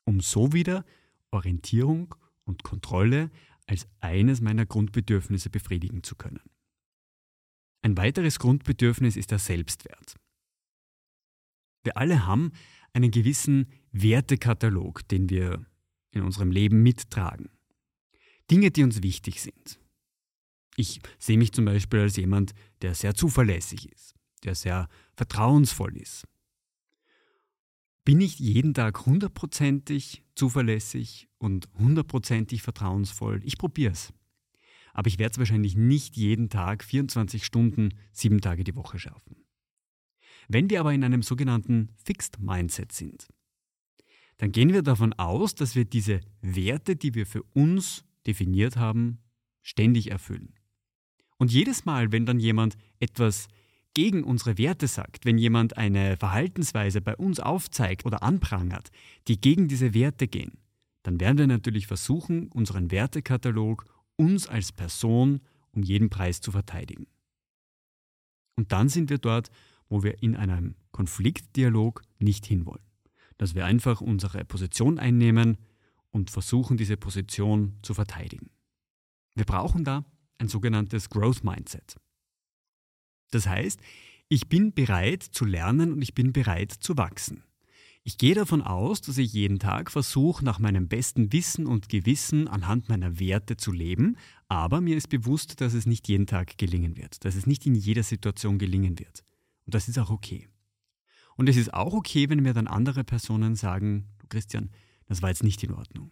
Um 0.06 0.22
so 0.22 0.54
wieder 0.54 0.86
Orientierung 1.32 2.16
und 2.46 2.64
Kontrolle 2.64 3.30
als 3.68 3.88
eines 4.00 4.42
meiner 4.42 4.66
Grundbedürfnisse 4.66 5.50
befriedigen 5.50 6.04
zu 6.04 6.16
können. 6.16 6.42
Ein 7.82 7.98
weiteres 7.98 8.40
Grundbedürfnis 8.40 9.16
ist 9.16 9.32
der 9.32 9.40
Selbstwert. 9.40 10.16
Wir 11.84 11.98
alle 11.98 12.26
haben 12.26 12.52
einen 12.94 13.12
gewissen 13.12 13.68
Wertekatalog, 13.92 15.08
den 15.08 15.30
wir 15.30 15.66
in 16.12 16.24
unserem 16.24 16.52
Leben 16.52 16.84
mittragen. 16.84 17.50
Dinge, 18.52 18.72
die 18.72 18.84
uns 18.84 19.02
wichtig 19.02 19.42
sind. 19.42 19.80
Ich 20.76 21.00
sehe 21.18 21.38
mich 21.38 21.52
zum 21.52 21.66
Beispiel 21.66 22.00
als 22.00 22.16
jemand, 22.16 22.54
der 22.82 22.96
sehr 22.96 23.14
zuverlässig 23.14 23.92
ist, 23.92 24.16
der 24.44 24.56
sehr 24.56 24.88
vertrauensvoll 25.16 25.98
ist. 25.98 26.26
Bin 28.06 28.22
ich 28.22 28.40
jeden 28.40 28.74
Tag 28.74 29.06
hundertprozentig 29.06 30.24
zuverlässig 30.36 31.30
und 31.38 31.70
hundertprozentig 31.78 32.62
vertrauensvoll? 32.62 33.42
Ich 33.44 33.58
probiere 33.58 33.92
es. 33.92 34.14
Aber 35.00 35.08
ich 35.08 35.18
werde 35.18 35.32
es 35.32 35.38
wahrscheinlich 35.38 35.78
nicht 35.78 36.18
jeden 36.18 36.50
Tag 36.50 36.84
24 36.84 37.46
Stunden, 37.46 37.94
sieben 38.12 38.42
Tage 38.42 38.66
die 38.66 38.76
Woche 38.76 39.00
schaffen. 39.00 39.46
Wenn 40.50 40.70
wir 40.70 40.82
aber 40.82 40.92
in 40.92 41.06
einem 41.06 41.22
sogenannten 41.22 41.88
Fixed 42.04 42.42
Mindset 42.42 42.92
sind, 42.92 43.30
dann 44.40 44.52
gehen 44.52 44.74
wir 44.74 44.82
davon 44.82 45.14
aus, 45.14 45.56
dass 45.56 45.74
wir 45.74 45.86
diese 45.86 46.20
Werte, 46.42 46.98
die 46.98 47.16
wir 47.16 47.26
für 47.26 47.44
uns 47.54 48.04
definiert 48.28 48.76
haben, 48.76 49.20
ständig 49.62 50.12
erfüllen. 50.12 50.54
Und 51.38 51.54
jedes 51.54 51.86
Mal, 51.86 52.12
wenn 52.12 52.26
dann 52.26 52.42
jemand 52.42 52.76
etwas 53.00 53.48
gegen 53.94 54.26
unsere 54.26 54.58
Werte 54.58 54.88
sagt, 54.88 55.24
wenn 55.24 55.38
jemand 55.38 55.78
eine 55.78 56.18
Verhaltensweise 56.18 57.00
bei 57.00 57.16
uns 57.16 57.40
aufzeigt 57.40 58.06
oder 58.06 58.22
anprangert, 58.22 58.90
die 59.30 59.40
gegen 59.40 59.70
diese 59.70 59.94
Werte 59.94 60.28
gehen, 60.28 60.58
dann 61.04 61.22
werden 61.22 61.38
wir 61.38 61.48
natürlich 61.48 61.88
versuchen, 61.88 62.50
unseren 62.50 62.92
Wertekatalog 62.92 63.86
uns 64.20 64.48
als 64.48 64.72
Person 64.72 65.42
um 65.72 65.84
jeden 65.84 66.10
Preis 66.10 66.42
zu 66.42 66.52
verteidigen. 66.52 67.08
Und 68.56 68.72
dann 68.72 68.90
sind 68.90 69.10
wir 69.10 69.18
dort, 69.18 69.50
wo 69.88 70.04
wir 70.04 70.22
in 70.22 70.36
einem 70.36 70.76
Konfliktdialog 70.92 72.02
nicht 72.20 72.46
hinwollen. 72.46 72.84
Dass 73.38 73.56
wir 73.56 73.66
einfach 73.66 74.02
unsere 74.02 74.44
Position 74.46 75.00
einnehmen 75.00 75.58
und 76.12 76.30
versuchen, 76.30 76.78
diese 76.78 76.98
Position 76.98 77.78
zu 77.82 77.94
verteidigen. 77.94 78.50
Wir 79.36 79.46
brauchen 79.46 79.84
da 79.84 80.06
ein 80.38 80.50
sogenanntes 80.50 81.10
Growth 81.10 81.44
Mindset. 81.44 81.96
Das 83.32 83.48
heißt, 83.48 83.80
ich 84.28 84.50
bin 84.50 84.74
bereit 84.74 85.24
zu 85.24 85.46
lernen 85.46 85.94
und 85.94 86.02
ich 86.02 86.14
bin 86.14 86.34
bereit 86.34 86.72
zu 86.72 86.98
wachsen. 86.98 87.44
Ich 88.04 88.18
gehe 88.18 88.34
davon 88.34 88.62
aus, 88.62 89.02
dass 89.02 89.18
ich 89.18 89.34
jeden 89.34 89.60
Tag 89.60 89.92
versuche, 89.92 90.44
nach 90.44 90.60
meinem 90.60 90.88
besten 90.88 91.32
Wissen 91.32 91.68
und 91.68 91.90
Gewissen 91.90 92.48
anhand 92.48 92.90
meiner 92.90 93.20
Werte 93.20 93.58
zu 93.58 93.72
leben, 93.72 94.18
aber 94.48 94.82
mir 94.82 94.98
ist 94.98 95.10
bewusst, 95.10 95.62
dass 95.62 95.74
es 95.74 95.86
nicht 95.86 96.08
jeden 96.08 96.26
Tag 96.26 96.58
gelingen 96.58 96.98
wird, 96.98 97.24
dass 97.26 97.36
es 97.36 97.46
nicht 97.46 97.66
in 97.66 97.76
jeder 97.76 98.04
Situation 98.04 98.58
gelingen 98.58 98.98
wird. 98.98 99.24
Und 99.66 99.76
das 99.76 99.88
ist 99.90 100.00
auch 100.00 100.10
okay. 100.10 100.48
Und 101.36 101.50
es 101.50 101.58
ist 101.58 101.74
auch 101.74 101.94
okay, 101.94 102.30
wenn 102.30 102.42
mir 102.42 102.54
dann 102.54 102.68
andere 102.68 103.04
Personen 103.04 103.56
sagen, 103.56 104.08
du 104.20 104.28
Christian, 104.28 104.72
das 105.06 105.22
war 105.22 105.30
jetzt 105.30 105.44
nicht 105.44 105.64
in 105.64 105.74
Ordnung. 105.74 106.12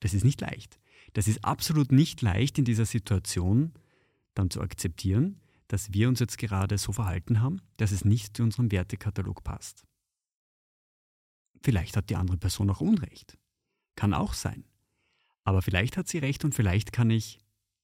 Das 0.00 0.14
ist 0.14 0.24
nicht 0.24 0.40
leicht. 0.40 0.78
Das 1.12 1.28
ist 1.28 1.44
absolut 1.44 1.92
nicht 1.92 2.22
leicht 2.22 2.58
in 2.58 2.64
dieser 2.64 2.86
Situation 2.86 3.72
dann 4.34 4.50
zu 4.50 4.60
akzeptieren, 4.60 5.40
dass 5.68 5.92
wir 5.92 6.08
uns 6.08 6.20
jetzt 6.20 6.38
gerade 6.38 6.76
so 6.76 6.92
verhalten 6.92 7.40
haben, 7.40 7.62
dass 7.76 7.92
es 7.92 8.04
nicht 8.04 8.36
zu 8.36 8.42
unserem 8.42 8.70
Wertekatalog 8.70 9.42
passt. 9.42 9.84
Vielleicht 11.62 11.96
hat 11.96 12.10
die 12.10 12.16
andere 12.16 12.36
Person 12.36 12.70
auch 12.70 12.80
Unrecht. 12.80 13.38
Kann 13.96 14.14
auch 14.14 14.34
sein. 14.34 14.64
Aber 15.44 15.62
vielleicht 15.62 15.96
hat 15.96 16.08
sie 16.08 16.18
recht 16.18 16.44
und 16.44 16.54
vielleicht 16.54 16.92
kann 16.92 17.10
ich 17.10 17.38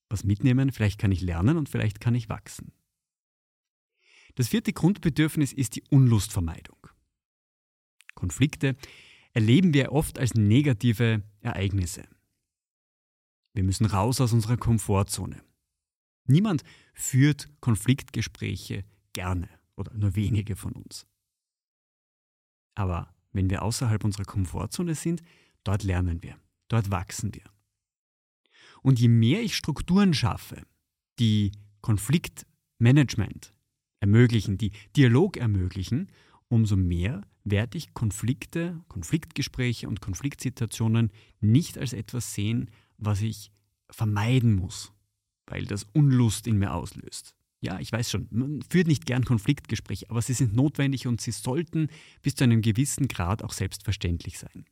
was 0.09 0.25
mitnehmen, 0.25 0.73
vielleicht 0.73 0.99
kann 0.99 1.13
ich 1.13 1.21
lernen 1.21 1.59
und 1.59 1.69
vielleicht 1.69 2.01
kann 2.01 2.15
ich 2.15 2.29
wachsen. 2.29 2.73
Das 4.37 4.49
vierte 4.49 4.73
Grundbedürfnis 4.73 5.53
ist 5.53 5.77
die 5.77 5.83
Unlustvermeidung. 5.91 6.79
Konflikte 8.15 8.77
erleben 9.33 9.75
wir 9.75 9.93
oft 9.93 10.19
als 10.19 10.35
negative 10.35 11.23
Ereignisse. 11.41 12.05
Wir 13.53 13.65
müssen 13.65 13.87
raus 13.87 14.21
aus 14.21 14.33
unserer 14.33 14.57
Komfortzone. 14.57 15.43
Niemand 16.27 16.63
führt 16.95 17.49
Konfliktgespräche 17.61 18.85
gerne 19.13 19.49
oder 19.77 19.93
nur 19.95 20.15
wenige 20.15 20.57
von 20.57 20.73
uns. 20.73 21.07
Aber 22.75 23.15
wenn 23.33 23.51
wir 23.51 23.63
außerhalb 23.63 24.05
unserer 24.05 24.25
Komfortzone 24.25 24.95
sind, 24.95 25.23
dort 25.65 25.83
lernen 25.83 26.23
wir, 26.23 26.37
dort 26.69 26.91
wachsen 26.91 27.35
wir. 27.35 27.45
Und 28.83 29.01
je 29.01 29.09
mehr 29.09 29.43
ich 29.43 29.57
Strukturen 29.57 30.15
schaffe, 30.15 30.63
die 31.19 31.53
Konfliktmanagement 31.81 33.55
ermöglichen, 34.01 34.59
die 34.59 34.73
Dialog 34.97 35.37
ermöglichen, 35.37 36.09
umso 36.49 36.77
mehr 36.77 37.23
werde 37.45 37.79
ich 37.79 37.95
Konflikte, 37.95 38.81
Konfliktgespräche 38.89 39.89
und 39.89 40.01
Konfliktsituationen 40.01 41.11
nicht 41.41 41.79
als 41.79 41.93
etwas 41.93 42.35
sehen, 42.35 42.71
was 42.97 43.23
ich 43.23 43.51
vermeiden 43.91 44.55
muss, 44.55 44.93
weil 45.47 45.65
das 45.65 45.85
Unlust 45.85 46.47
in 46.47 46.59
mir 46.59 46.75
auslöst. 46.75 47.35
Ja, 47.61 47.81
ich 47.81 47.91
weiß 47.91 48.11
schon, 48.11 48.29
man 48.31 48.63
führt 48.63 48.87
nicht 48.87 49.05
gern 49.05 49.25
Konfliktgespräche, 49.25 50.09
aber 50.11 50.23
sie 50.23 50.33
sind 50.33 50.55
notwendig 50.55 51.07
und 51.07 51.21
sie 51.21 51.33
sollten 51.33 51.89
bis 52.23 52.37
zu 52.37 52.45
einem 52.45 52.63
gewissen 52.63 53.09
Grad 53.09 53.43
auch 53.43 53.53
selbstverständlich 53.53 54.39
sein. 54.39 54.65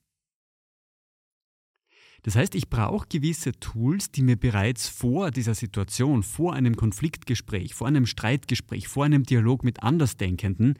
Das 2.23 2.35
heißt, 2.35 2.55
ich 2.55 2.69
brauche 2.69 3.07
gewisse 3.09 3.52
Tools, 3.52 4.11
die 4.11 4.23
mir 4.23 4.37
bereits 4.37 4.88
vor 4.88 5.31
dieser 5.31 5.55
Situation, 5.55 6.23
vor 6.23 6.55
einem 6.55 6.76
Konfliktgespräch, 6.76 7.75
vor 7.75 7.87
einem 7.87 8.07
Streitgespräch, 8.07 8.88
vor 8.88 9.05
einem 9.05 9.25
Dialog 9.25 9.64
mit 9.64 9.83
Andersdenkenden 9.83 10.78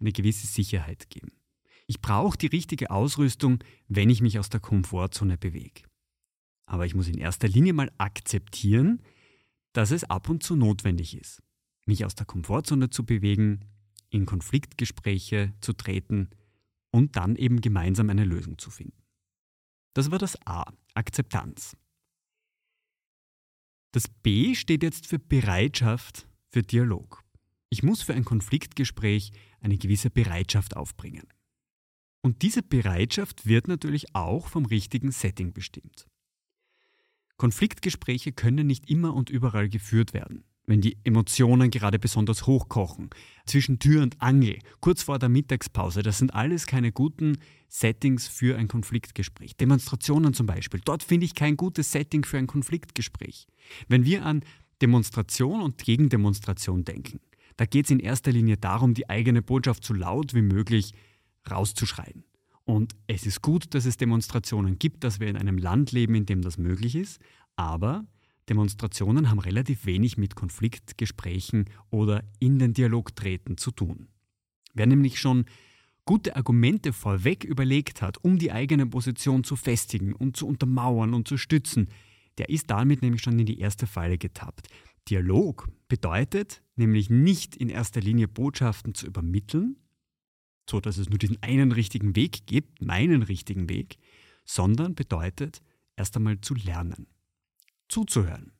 eine 0.00 0.12
gewisse 0.12 0.46
Sicherheit 0.46 1.10
geben. 1.10 1.32
Ich 1.86 2.00
brauche 2.00 2.36
die 2.36 2.48
richtige 2.48 2.90
Ausrüstung, 2.90 3.62
wenn 3.88 4.10
ich 4.10 4.20
mich 4.20 4.38
aus 4.38 4.50
der 4.50 4.60
Komfortzone 4.60 5.38
bewege. 5.38 5.82
Aber 6.66 6.84
ich 6.84 6.94
muss 6.94 7.08
in 7.08 7.18
erster 7.18 7.48
Linie 7.48 7.72
mal 7.72 7.90
akzeptieren, 7.98 9.02
dass 9.72 9.90
es 9.90 10.04
ab 10.04 10.28
und 10.28 10.42
zu 10.42 10.56
notwendig 10.56 11.16
ist, 11.16 11.40
mich 11.88 12.04
aus 12.04 12.14
der 12.14 12.26
Komfortzone 12.26 12.90
zu 12.90 13.04
bewegen, 13.04 13.64
in 14.10 14.26
Konfliktgespräche 14.26 15.52
zu 15.60 15.72
treten 15.72 16.30
und 16.90 17.16
dann 17.16 17.36
eben 17.36 17.60
gemeinsam 17.60 18.10
eine 18.10 18.24
Lösung 18.24 18.58
zu 18.58 18.70
finden. 18.70 19.02
Das 19.94 20.10
war 20.10 20.18
das 20.18 20.36
A, 20.46 20.72
Akzeptanz. 20.94 21.76
Das 23.92 24.08
B 24.08 24.54
steht 24.54 24.82
jetzt 24.82 25.06
für 25.06 25.18
Bereitschaft 25.18 26.28
für 26.50 26.62
Dialog. 26.62 27.24
Ich 27.70 27.82
muss 27.82 28.02
für 28.02 28.14
ein 28.14 28.24
Konfliktgespräch 28.24 29.32
eine 29.60 29.76
gewisse 29.76 30.10
Bereitschaft 30.10 30.76
aufbringen. 30.76 31.26
Und 32.22 32.42
diese 32.42 32.62
Bereitschaft 32.62 33.46
wird 33.46 33.68
natürlich 33.68 34.14
auch 34.14 34.48
vom 34.48 34.66
richtigen 34.66 35.10
Setting 35.10 35.52
bestimmt. 35.52 36.06
Konfliktgespräche 37.36 38.32
können 38.32 38.66
nicht 38.66 38.90
immer 38.90 39.14
und 39.14 39.30
überall 39.30 39.68
geführt 39.68 40.12
werden, 40.12 40.44
wenn 40.68 40.82
die 40.82 40.98
Emotionen 41.02 41.70
gerade 41.70 41.98
besonders 41.98 42.46
hochkochen, 42.46 43.08
zwischen 43.46 43.78
Tür 43.78 44.02
und 44.02 44.20
Angel, 44.20 44.58
kurz 44.80 45.02
vor 45.02 45.18
der 45.18 45.30
Mittagspause, 45.30 46.02
das 46.02 46.18
sind 46.18 46.34
alles 46.34 46.66
keine 46.66 46.92
guten 46.92 47.38
Settings 47.68 48.28
für 48.28 48.56
ein 48.58 48.68
Konfliktgespräch. 48.68 49.56
Demonstrationen 49.56 50.34
zum 50.34 50.46
Beispiel, 50.46 50.80
dort 50.84 51.02
finde 51.02 51.24
ich 51.24 51.34
kein 51.34 51.56
gutes 51.56 51.90
Setting 51.90 52.24
für 52.24 52.36
ein 52.36 52.46
Konfliktgespräch. 52.46 53.46
Wenn 53.88 54.04
wir 54.04 54.26
an 54.26 54.42
Demonstration 54.82 55.62
und 55.62 55.78
Gegendemonstration 55.78 56.84
denken, 56.84 57.20
da 57.56 57.64
geht 57.64 57.86
es 57.86 57.90
in 57.90 57.98
erster 57.98 58.30
Linie 58.30 58.58
darum, 58.58 58.92
die 58.92 59.08
eigene 59.08 59.42
Botschaft 59.42 59.84
so 59.84 59.94
laut 59.94 60.34
wie 60.34 60.42
möglich 60.42 60.92
rauszuschreien. 61.50 62.24
Und 62.64 62.94
es 63.06 63.24
ist 63.24 63.40
gut, 63.40 63.74
dass 63.74 63.86
es 63.86 63.96
Demonstrationen 63.96 64.78
gibt, 64.78 65.02
dass 65.02 65.18
wir 65.18 65.28
in 65.28 65.36
einem 65.38 65.56
Land 65.56 65.92
leben, 65.92 66.14
in 66.14 66.26
dem 66.26 66.42
das 66.42 66.58
möglich 66.58 66.94
ist, 66.94 67.20
aber 67.56 68.06
Demonstrationen 68.48 69.30
haben 69.30 69.38
relativ 69.38 69.86
wenig 69.86 70.16
mit 70.16 70.34
Konfliktgesprächen 70.34 71.66
oder 71.90 72.24
in 72.38 72.58
den 72.58 72.72
Dialog 72.72 73.14
treten 73.14 73.56
zu 73.56 73.70
tun. 73.70 74.08
Wer 74.74 74.86
nämlich 74.86 75.18
schon 75.18 75.44
gute 76.04 76.36
Argumente 76.36 76.92
vorweg 76.92 77.44
überlegt 77.44 78.00
hat, 78.00 78.24
um 78.24 78.38
die 78.38 78.52
eigene 78.52 78.86
Position 78.86 79.44
zu 79.44 79.56
festigen 79.56 80.14
und 80.14 80.36
zu 80.36 80.46
untermauern 80.46 81.14
und 81.14 81.28
zu 81.28 81.36
stützen, 81.36 81.88
der 82.38 82.48
ist 82.48 82.70
damit 82.70 83.02
nämlich 83.02 83.22
schon 83.22 83.38
in 83.38 83.46
die 83.46 83.58
erste 83.58 83.86
Falle 83.86 84.16
getappt. 84.16 84.68
Dialog 85.08 85.68
bedeutet 85.88 86.62
nämlich 86.76 87.10
nicht 87.10 87.56
in 87.56 87.68
erster 87.68 88.00
Linie 88.00 88.28
Botschaften 88.28 88.94
zu 88.94 89.06
übermitteln, 89.06 89.76
so 90.68 90.80
dass 90.80 90.98
es 90.98 91.08
nur 91.08 91.18
diesen 91.18 91.42
einen 91.42 91.72
richtigen 91.72 92.14
Weg 92.14 92.46
gibt, 92.46 92.82
meinen 92.82 93.22
richtigen 93.22 93.68
Weg, 93.68 93.98
sondern 94.44 94.94
bedeutet 94.94 95.62
erst 95.96 96.16
einmal 96.16 96.40
zu 96.40 96.54
lernen, 96.54 97.06
zuzuhören. 97.88 98.52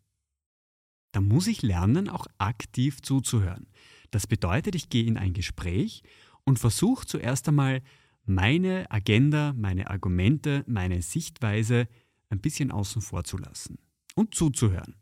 Da 1.12 1.20
muss 1.20 1.46
ich 1.46 1.62
lernen, 1.62 2.08
auch 2.08 2.26
aktiv 2.38 3.02
zuzuhören. 3.02 3.68
Das 4.10 4.26
bedeutet, 4.26 4.74
ich 4.74 4.88
gehe 4.88 5.04
in 5.04 5.16
ein 5.16 5.32
Gespräch 5.32 6.02
und 6.44 6.58
versuche 6.58 7.06
zuerst 7.06 7.48
einmal 7.48 7.82
meine 8.24 8.90
Agenda, 8.90 9.54
meine 9.54 9.90
Argumente, 9.90 10.64
meine 10.66 11.02
Sichtweise 11.02 11.88
ein 12.28 12.40
bisschen 12.40 12.70
außen 12.70 13.00
vor 13.02 13.24
zu 13.24 13.38
lassen 13.38 13.78
und 14.14 14.34
zuzuhören. 14.34 14.96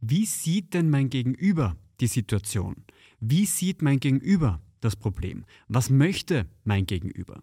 Wie 0.00 0.26
sieht 0.26 0.74
denn 0.74 0.90
mein 0.90 1.10
Gegenüber 1.10 1.76
die 2.00 2.08
Situation? 2.08 2.84
Wie 3.20 3.46
sieht 3.46 3.82
mein 3.82 4.00
Gegenüber 4.00 4.60
das 4.80 4.96
Problem? 4.96 5.44
Was 5.68 5.90
möchte 5.90 6.46
mein 6.64 6.86
Gegenüber? 6.86 7.40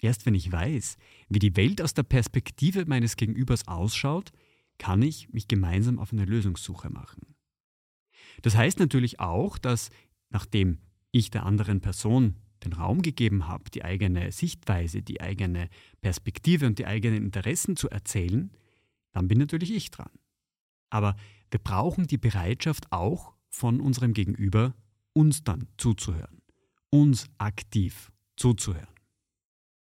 Erst 0.00 0.26
wenn 0.26 0.34
ich 0.34 0.50
weiß, 0.50 0.96
wie 1.28 1.40
die 1.40 1.56
Welt 1.56 1.82
aus 1.82 1.92
der 1.92 2.04
Perspektive 2.04 2.86
meines 2.86 3.16
Gegenübers 3.16 3.66
ausschaut, 3.66 4.32
kann 4.78 5.02
ich 5.02 5.32
mich 5.32 5.48
gemeinsam 5.48 5.98
auf 5.98 6.12
eine 6.12 6.24
Lösungssuche 6.24 6.90
machen. 6.90 7.34
Das 8.42 8.56
heißt 8.56 8.78
natürlich 8.78 9.20
auch, 9.20 9.58
dass 9.58 9.90
nachdem 10.30 10.78
ich 11.10 11.30
der 11.30 11.44
anderen 11.44 11.80
Person 11.80 12.36
den 12.64 12.72
Raum 12.72 13.02
gegeben 13.02 13.46
habe, 13.46 13.70
die 13.70 13.84
eigene 13.84 14.32
Sichtweise, 14.32 15.02
die 15.02 15.20
eigene 15.20 15.68
Perspektive 16.00 16.66
und 16.66 16.78
die 16.78 16.86
eigenen 16.86 17.24
Interessen 17.24 17.76
zu 17.76 17.88
erzählen, 17.88 18.50
dann 19.12 19.28
bin 19.28 19.38
natürlich 19.38 19.72
ich 19.72 19.90
dran. 19.90 20.10
Aber 20.90 21.16
wir 21.50 21.60
brauchen 21.60 22.06
die 22.06 22.18
Bereitschaft 22.18 22.90
auch 22.92 23.34
von 23.48 23.80
unserem 23.80 24.12
Gegenüber, 24.12 24.74
uns 25.12 25.42
dann 25.44 25.68
zuzuhören, 25.76 26.42
uns 26.90 27.26
aktiv 27.38 28.12
zuzuhören. 28.36 28.94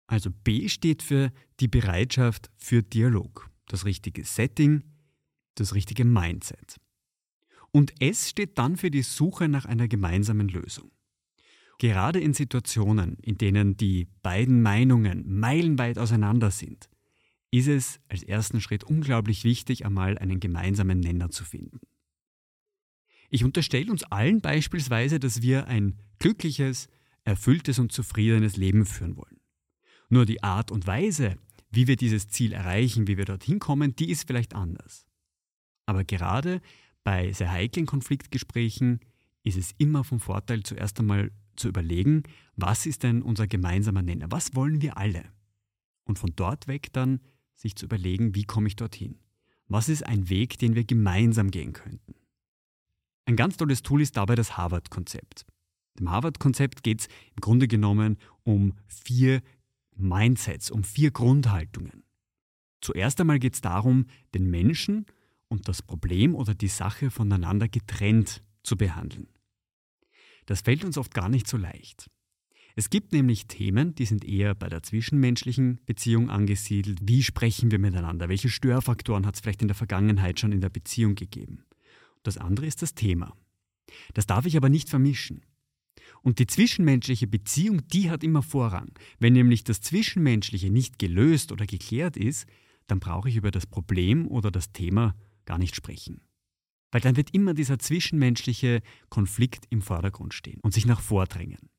Also 0.06 0.30
B 0.30 0.68
steht 0.68 1.02
für 1.02 1.32
die 1.60 1.68
Bereitschaft 1.68 2.50
für 2.56 2.82
Dialog, 2.82 3.49
das 3.72 3.84
richtige 3.84 4.24
Setting, 4.24 4.84
das 5.54 5.74
richtige 5.74 6.04
Mindset. 6.04 6.76
Und 7.72 8.00
S 8.02 8.28
steht 8.30 8.58
dann 8.58 8.76
für 8.76 8.90
die 8.90 9.02
Suche 9.02 9.48
nach 9.48 9.64
einer 9.64 9.86
gemeinsamen 9.86 10.48
Lösung. 10.48 10.90
Gerade 11.78 12.20
in 12.20 12.34
Situationen, 12.34 13.16
in 13.22 13.38
denen 13.38 13.76
die 13.76 14.08
beiden 14.22 14.60
Meinungen 14.60 15.24
meilenweit 15.38 15.98
auseinander 15.98 16.50
sind, 16.50 16.90
ist 17.52 17.68
es 17.68 18.00
als 18.08 18.22
ersten 18.22 18.60
Schritt 18.60 18.84
unglaublich 18.84 19.44
wichtig, 19.44 19.86
einmal 19.86 20.18
einen 20.18 20.40
gemeinsamen 20.40 21.00
Nenner 21.00 21.30
zu 21.30 21.44
finden. 21.44 21.80
Ich 23.30 23.44
unterstelle 23.44 23.90
uns 23.90 24.02
allen 24.04 24.40
beispielsweise, 24.40 25.20
dass 25.20 25.42
wir 25.42 25.68
ein 25.68 25.96
glückliches, 26.18 26.88
erfülltes 27.24 27.78
und 27.78 27.92
zufriedenes 27.92 28.56
Leben 28.56 28.84
führen 28.84 29.16
wollen. 29.16 29.40
Nur 30.08 30.26
die 30.26 30.42
Art 30.42 30.72
und 30.72 30.86
Weise, 30.86 31.36
wie 31.70 31.86
wir 31.86 31.96
dieses 31.96 32.28
Ziel 32.28 32.52
erreichen, 32.52 33.06
wie 33.06 33.16
wir 33.16 33.24
dorthin 33.24 33.58
kommen, 33.58 33.94
die 33.96 34.10
ist 34.10 34.26
vielleicht 34.26 34.54
anders. 34.54 35.06
Aber 35.86 36.04
gerade 36.04 36.60
bei 37.04 37.32
sehr 37.32 37.50
heiklen 37.50 37.86
Konfliktgesprächen 37.86 39.00
ist 39.42 39.56
es 39.56 39.72
immer 39.78 40.04
vom 40.04 40.20
Vorteil, 40.20 40.62
zuerst 40.62 41.00
einmal 41.00 41.30
zu 41.56 41.68
überlegen, 41.68 42.24
was 42.56 42.86
ist 42.86 43.02
denn 43.02 43.22
unser 43.22 43.46
gemeinsamer 43.46 44.02
Nenner? 44.02 44.26
Was 44.30 44.54
wollen 44.54 44.82
wir 44.82 44.96
alle? 44.96 45.24
Und 46.04 46.18
von 46.18 46.32
dort 46.36 46.68
weg 46.68 46.92
dann 46.92 47.20
sich 47.54 47.76
zu 47.76 47.86
überlegen, 47.86 48.34
wie 48.34 48.44
komme 48.44 48.68
ich 48.68 48.76
dorthin? 48.76 49.18
Was 49.66 49.88
ist 49.88 50.04
ein 50.04 50.28
Weg, 50.28 50.58
den 50.58 50.74
wir 50.74 50.84
gemeinsam 50.84 51.50
gehen 51.50 51.72
könnten? 51.72 52.14
Ein 53.26 53.36
ganz 53.36 53.56
tolles 53.56 53.82
Tool 53.82 54.02
ist 54.02 54.16
dabei 54.16 54.34
das 54.34 54.56
Harvard-Konzept. 54.56 55.46
Im 55.98 56.10
Harvard-Konzept 56.10 56.82
geht 56.82 57.02
es 57.02 57.06
im 57.06 57.40
Grunde 57.40 57.68
genommen 57.68 58.18
um 58.42 58.74
vier 58.86 59.42
Mindsets, 60.02 60.70
um 60.70 60.84
vier 60.84 61.10
Grundhaltungen. 61.10 62.04
Zuerst 62.80 63.20
einmal 63.20 63.38
geht 63.38 63.54
es 63.54 63.60
darum, 63.60 64.06
den 64.34 64.50
Menschen 64.50 65.06
und 65.48 65.68
das 65.68 65.82
Problem 65.82 66.34
oder 66.34 66.54
die 66.54 66.68
Sache 66.68 67.10
voneinander 67.10 67.68
getrennt 67.68 68.42
zu 68.62 68.76
behandeln. 68.76 69.28
Das 70.46 70.62
fällt 70.62 70.84
uns 70.84 70.96
oft 70.96 71.14
gar 71.14 71.28
nicht 71.28 71.46
so 71.46 71.56
leicht. 71.56 72.10
Es 72.76 72.88
gibt 72.88 73.12
nämlich 73.12 73.46
Themen, 73.46 73.94
die 73.94 74.06
sind 74.06 74.24
eher 74.24 74.54
bei 74.54 74.68
der 74.68 74.82
zwischenmenschlichen 74.82 75.80
Beziehung 75.86 76.30
angesiedelt. 76.30 77.00
Wie 77.02 77.22
sprechen 77.22 77.70
wir 77.70 77.78
miteinander? 77.78 78.28
Welche 78.28 78.48
Störfaktoren 78.48 79.26
hat 79.26 79.34
es 79.34 79.40
vielleicht 79.40 79.62
in 79.62 79.68
der 79.68 79.74
Vergangenheit 79.74 80.40
schon 80.40 80.52
in 80.52 80.60
der 80.60 80.70
Beziehung 80.70 81.14
gegeben? 81.14 81.64
Das 82.22 82.38
andere 82.38 82.66
ist 82.66 82.82
das 82.82 82.94
Thema. 82.94 83.36
Das 84.14 84.26
darf 84.26 84.46
ich 84.46 84.56
aber 84.56 84.68
nicht 84.68 84.88
vermischen. 84.88 85.44
Und 86.22 86.38
die 86.38 86.46
zwischenmenschliche 86.46 87.26
Beziehung, 87.26 87.86
die 87.88 88.10
hat 88.10 88.22
immer 88.22 88.42
Vorrang. 88.42 88.92
Wenn 89.18 89.32
nämlich 89.32 89.64
das 89.64 89.80
Zwischenmenschliche 89.80 90.70
nicht 90.70 90.98
gelöst 90.98 91.52
oder 91.52 91.66
geklärt 91.66 92.16
ist, 92.16 92.46
dann 92.86 93.00
brauche 93.00 93.28
ich 93.28 93.36
über 93.36 93.50
das 93.50 93.66
Problem 93.66 94.26
oder 94.26 94.50
das 94.50 94.72
Thema 94.72 95.14
gar 95.46 95.58
nicht 95.58 95.74
sprechen. 95.74 96.20
Weil 96.90 97.00
dann 97.00 97.16
wird 97.16 97.32
immer 97.32 97.54
dieser 97.54 97.78
zwischenmenschliche 97.78 98.82
Konflikt 99.08 99.64
im 99.70 99.80
Vordergrund 99.80 100.34
stehen 100.34 100.60
und 100.62 100.74
sich 100.74 100.86
nach 100.86 101.00
vordrängen. 101.00 101.70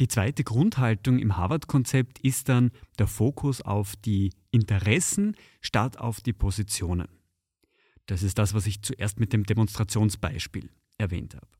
Die 0.00 0.08
zweite 0.08 0.44
Grundhaltung 0.44 1.18
im 1.18 1.36
Harvard-Konzept 1.36 2.20
ist 2.20 2.48
dann 2.48 2.70
der 2.98 3.08
Fokus 3.08 3.62
auf 3.62 3.96
die 3.96 4.32
Interessen 4.52 5.36
statt 5.60 5.98
auf 5.98 6.20
die 6.20 6.32
Positionen. 6.32 7.08
Das 8.06 8.22
ist 8.22 8.38
das, 8.38 8.54
was 8.54 8.66
ich 8.66 8.82
zuerst 8.82 9.18
mit 9.18 9.32
dem 9.32 9.44
Demonstrationsbeispiel 9.44 10.70
erwähnt 10.98 11.34
habe. 11.34 11.57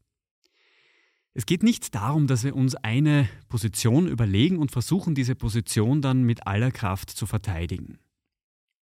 Es 1.34 1.46
geht 1.46 1.62
nicht 1.62 1.94
darum, 1.94 2.26
dass 2.26 2.44
wir 2.44 2.56
uns 2.56 2.74
eine 2.74 3.28
Position 3.48 4.08
überlegen 4.08 4.58
und 4.58 4.72
versuchen, 4.72 5.14
diese 5.14 5.34
Position 5.34 6.02
dann 6.02 6.22
mit 6.22 6.46
aller 6.46 6.70
Kraft 6.70 7.10
zu 7.10 7.26
verteidigen, 7.26 7.98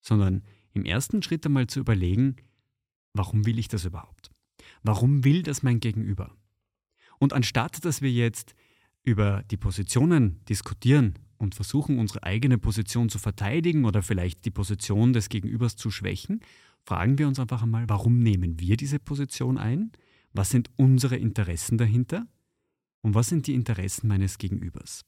sondern 0.01 0.43
im 0.73 0.85
ersten 0.85 1.21
Schritt 1.21 1.45
einmal 1.45 1.67
zu 1.67 1.79
überlegen, 1.79 2.37
warum 3.13 3.45
will 3.45 3.59
ich 3.59 3.67
das 3.67 3.85
überhaupt? 3.85 4.31
Warum 4.83 5.23
will 5.23 5.43
das 5.43 5.63
mein 5.63 5.79
Gegenüber? 5.79 6.35
Und 7.17 7.33
anstatt 7.33 7.83
dass 7.83 8.01
wir 8.01 8.11
jetzt 8.11 8.55
über 9.03 9.43
die 9.51 9.57
Positionen 9.57 10.43
diskutieren 10.49 11.15
und 11.37 11.55
versuchen, 11.55 11.99
unsere 11.99 12.23
eigene 12.23 12.57
Position 12.57 13.09
zu 13.09 13.19
verteidigen 13.19 13.85
oder 13.85 14.01
vielleicht 14.01 14.45
die 14.45 14.51
Position 14.51 15.13
des 15.13 15.29
Gegenübers 15.29 15.75
zu 15.75 15.91
schwächen, 15.91 16.41
fragen 16.83 17.17
wir 17.17 17.27
uns 17.27 17.39
einfach 17.39 17.63
einmal, 17.63 17.87
warum 17.87 18.19
nehmen 18.19 18.59
wir 18.59 18.77
diese 18.77 18.99
Position 18.99 19.57
ein? 19.57 19.91
Was 20.33 20.49
sind 20.49 20.69
unsere 20.75 21.15
Interessen 21.15 21.77
dahinter? 21.77 22.27
Und 23.05 23.13
was 23.13 23.27
sind 23.27 23.45
die 23.45 23.53
Interessen 23.53 24.07
meines 24.07 24.39
Gegenübers? 24.39 25.05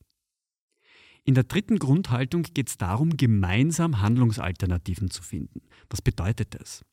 In 1.24 1.34
der 1.34 1.46
dritten 1.46 1.80
Grundhaltung 1.80 2.44
geht 2.44 2.70
es 2.70 2.78
darum, 2.78 3.18
gemeinsam 3.18 4.02
Handlungsalternativen 4.02 5.10
zu 5.10 5.24
finden. 5.24 5.62
Was 5.90 6.04
bedeutet 6.04 6.54
das? 6.54 6.86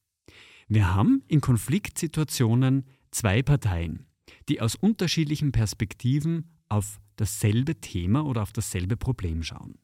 Wir 0.66 0.94
haben 0.94 1.22
in 1.28 1.42
Konfliktsituationen 1.42 2.86
zwei 3.10 3.42
Parteien, 3.42 4.06
die 4.48 4.62
aus 4.62 4.76
unterschiedlichen 4.76 5.52
Perspektiven 5.52 6.48
auf 6.70 6.98
dasselbe 7.16 7.82
Thema 7.82 8.24
oder 8.24 8.40
auf 8.40 8.54
dasselbe 8.54 8.96
Problem 8.96 9.42
schauen. 9.42 9.74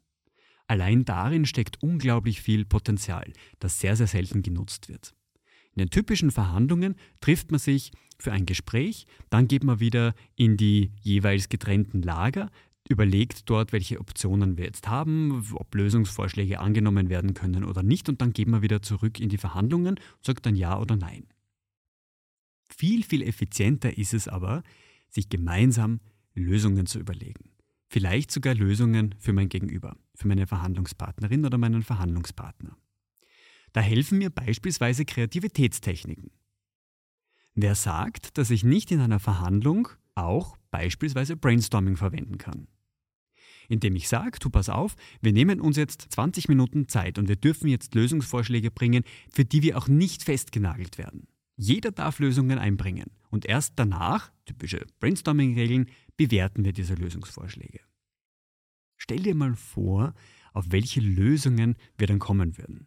Allein 0.68 1.04
darin 1.04 1.44
steckt 1.44 1.82
unglaublich 1.82 2.40
viel 2.40 2.64
Potenzial, 2.64 3.30
das 3.58 3.78
sehr, 3.78 3.94
sehr 3.94 4.06
selten 4.06 4.40
genutzt 4.40 4.88
wird. 4.88 5.14
In 5.74 5.80
den 5.80 5.90
typischen 5.90 6.30
Verhandlungen 6.30 6.94
trifft 7.20 7.50
man 7.50 7.60
sich 7.60 7.92
für 8.22 8.32
ein 8.32 8.46
Gespräch, 8.46 9.06
dann 9.28 9.48
geht 9.48 9.64
man 9.64 9.80
wieder 9.80 10.14
in 10.36 10.56
die 10.56 10.92
jeweils 11.00 11.48
getrennten 11.48 12.02
Lager, 12.02 12.50
überlegt 12.88 13.48
dort, 13.48 13.72
welche 13.72 14.00
Optionen 14.00 14.56
wir 14.56 14.64
jetzt 14.64 14.88
haben, 14.88 15.46
ob 15.54 15.74
Lösungsvorschläge 15.74 16.58
angenommen 16.58 17.08
werden 17.08 17.34
können 17.34 17.64
oder 17.64 17.82
nicht 17.82 18.08
und 18.08 18.20
dann 18.20 18.32
geht 18.32 18.48
man 18.48 18.62
wieder 18.62 18.82
zurück 18.82 19.20
in 19.20 19.28
die 19.28 19.38
Verhandlungen 19.38 20.00
sagt 20.22 20.46
dann 20.46 20.56
ja 20.56 20.78
oder 20.78 20.96
nein. 20.96 21.26
Viel, 22.68 23.02
viel 23.04 23.22
effizienter 23.22 23.96
ist 23.96 24.14
es 24.14 24.28
aber, 24.28 24.62
sich 25.08 25.28
gemeinsam 25.28 26.00
Lösungen 26.34 26.86
zu 26.86 26.98
überlegen. 26.98 27.50
Vielleicht 27.88 28.30
sogar 28.30 28.54
Lösungen 28.54 29.14
für 29.18 29.32
mein 29.32 29.48
Gegenüber, 29.48 29.96
für 30.14 30.28
meine 30.28 30.46
Verhandlungspartnerin 30.46 31.44
oder 31.44 31.58
meinen 31.58 31.82
Verhandlungspartner. 31.82 32.76
Da 33.72 33.80
helfen 33.80 34.18
mir 34.18 34.30
beispielsweise 34.30 35.04
Kreativitätstechniken. 35.04 36.30
Wer 37.62 37.74
sagt, 37.74 38.38
dass 38.38 38.48
ich 38.48 38.64
nicht 38.64 38.90
in 38.90 39.00
einer 39.00 39.18
Verhandlung 39.18 39.88
auch 40.14 40.56
beispielsweise 40.70 41.36
Brainstorming 41.36 41.96
verwenden 41.96 42.38
kann? 42.38 42.68
Indem 43.68 43.96
ich 43.96 44.08
sage, 44.08 44.38
du 44.40 44.48
pass 44.48 44.70
auf, 44.70 44.96
wir 45.20 45.34
nehmen 45.34 45.60
uns 45.60 45.76
jetzt 45.76 46.06
20 46.10 46.48
Minuten 46.48 46.88
Zeit 46.88 47.18
und 47.18 47.28
wir 47.28 47.36
dürfen 47.36 47.68
jetzt 47.68 47.94
Lösungsvorschläge 47.94 48.70
bringen, 48.70 49.04
für 49.30 49.44
die 49.44 49.62
wir 49.62 49.76
auch 49.76 49.88
nicht 49.88 50.22
festgenagelt 50.22 50.96
werden. 50.96 51.28
Jeder 51.54 51.92
darf 51.92 52.18
Lösungen 52.18 52.58
einbringen 52.58 53.10
und 53.28 53.44
erst 53.44 53.74
danach, 53.76 54.32
typische 54.46 54.86
Brainstorming-Regeln, 54.98 55.90
bewerten 56.16 56.64
wir 56.64 56.72
diese 56.72 56.94
Lösungsvorschläge. 56.94 57.80
Stell 58.96 59.20
dir 59.22 59.34
mal 59.34 59.54
vor, 59.54 60.14
auf 60.54 60.72
welche 60.72 61.00
Lösungen 61.00 61.76
wir 61.98 62.06
dann 62.06 62.20
kommen 62.20 62.56
würden. 62.56 62.86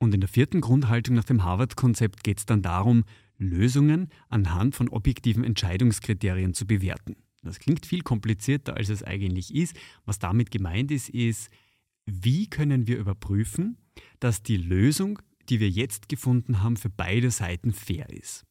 Und 0.00 0.14
in 0.14 0.20
der 0.20 0.28
vierten 0.28 0.62
Grundhaltung 0.62 1.14
nach 1.14 1.24
dem 1.24 1.44
Harvard-Konzept 1.44 2.24
geht 2.24 2.38
es 2.38 2.46
dann 2.46 2.62
darum, 2.62 3.04
Lösungen 3.36 4.08
anhand 4.28 4.74
von 4.74 4.88
objektiven 4.88 5.44
Entscheidungskriterien 5.44 6.54
zu 6.54 6.66
bewerten. 6.66 7.16
Das 7.42 7.58
klingt 7.58 7.86
viel 7.86 8.02
komplizierter, 8.02 8.76
als 8.76 8.88
es 8.88 9.02
eigentlich 9.02 9.54
ist. 9.54 9.76
Was 10.06 10.18
damit 10.18 10.50
gemeint 10.50 10.90
ist, 10.90 11.10
ist, 11.10 11.50
wie 12.06 12.48
können 12.48 12.86
wir 12.86 12.98
überprüfen, 12.98 13.76
dass 14.20 14.42
die 14.42 14.56
Lösung, 14.56 15.20
die 15.48 15.60
wir 15.60 15.68
jetzt 15.68 16.08
gefunden 16.08 16.62
haben, 16.62 16.76
für 16.76 16.90
beide 16.90 17.30
Seiten 17.30 17.72
fair 17.72 18.08
ist. 18.10 18.44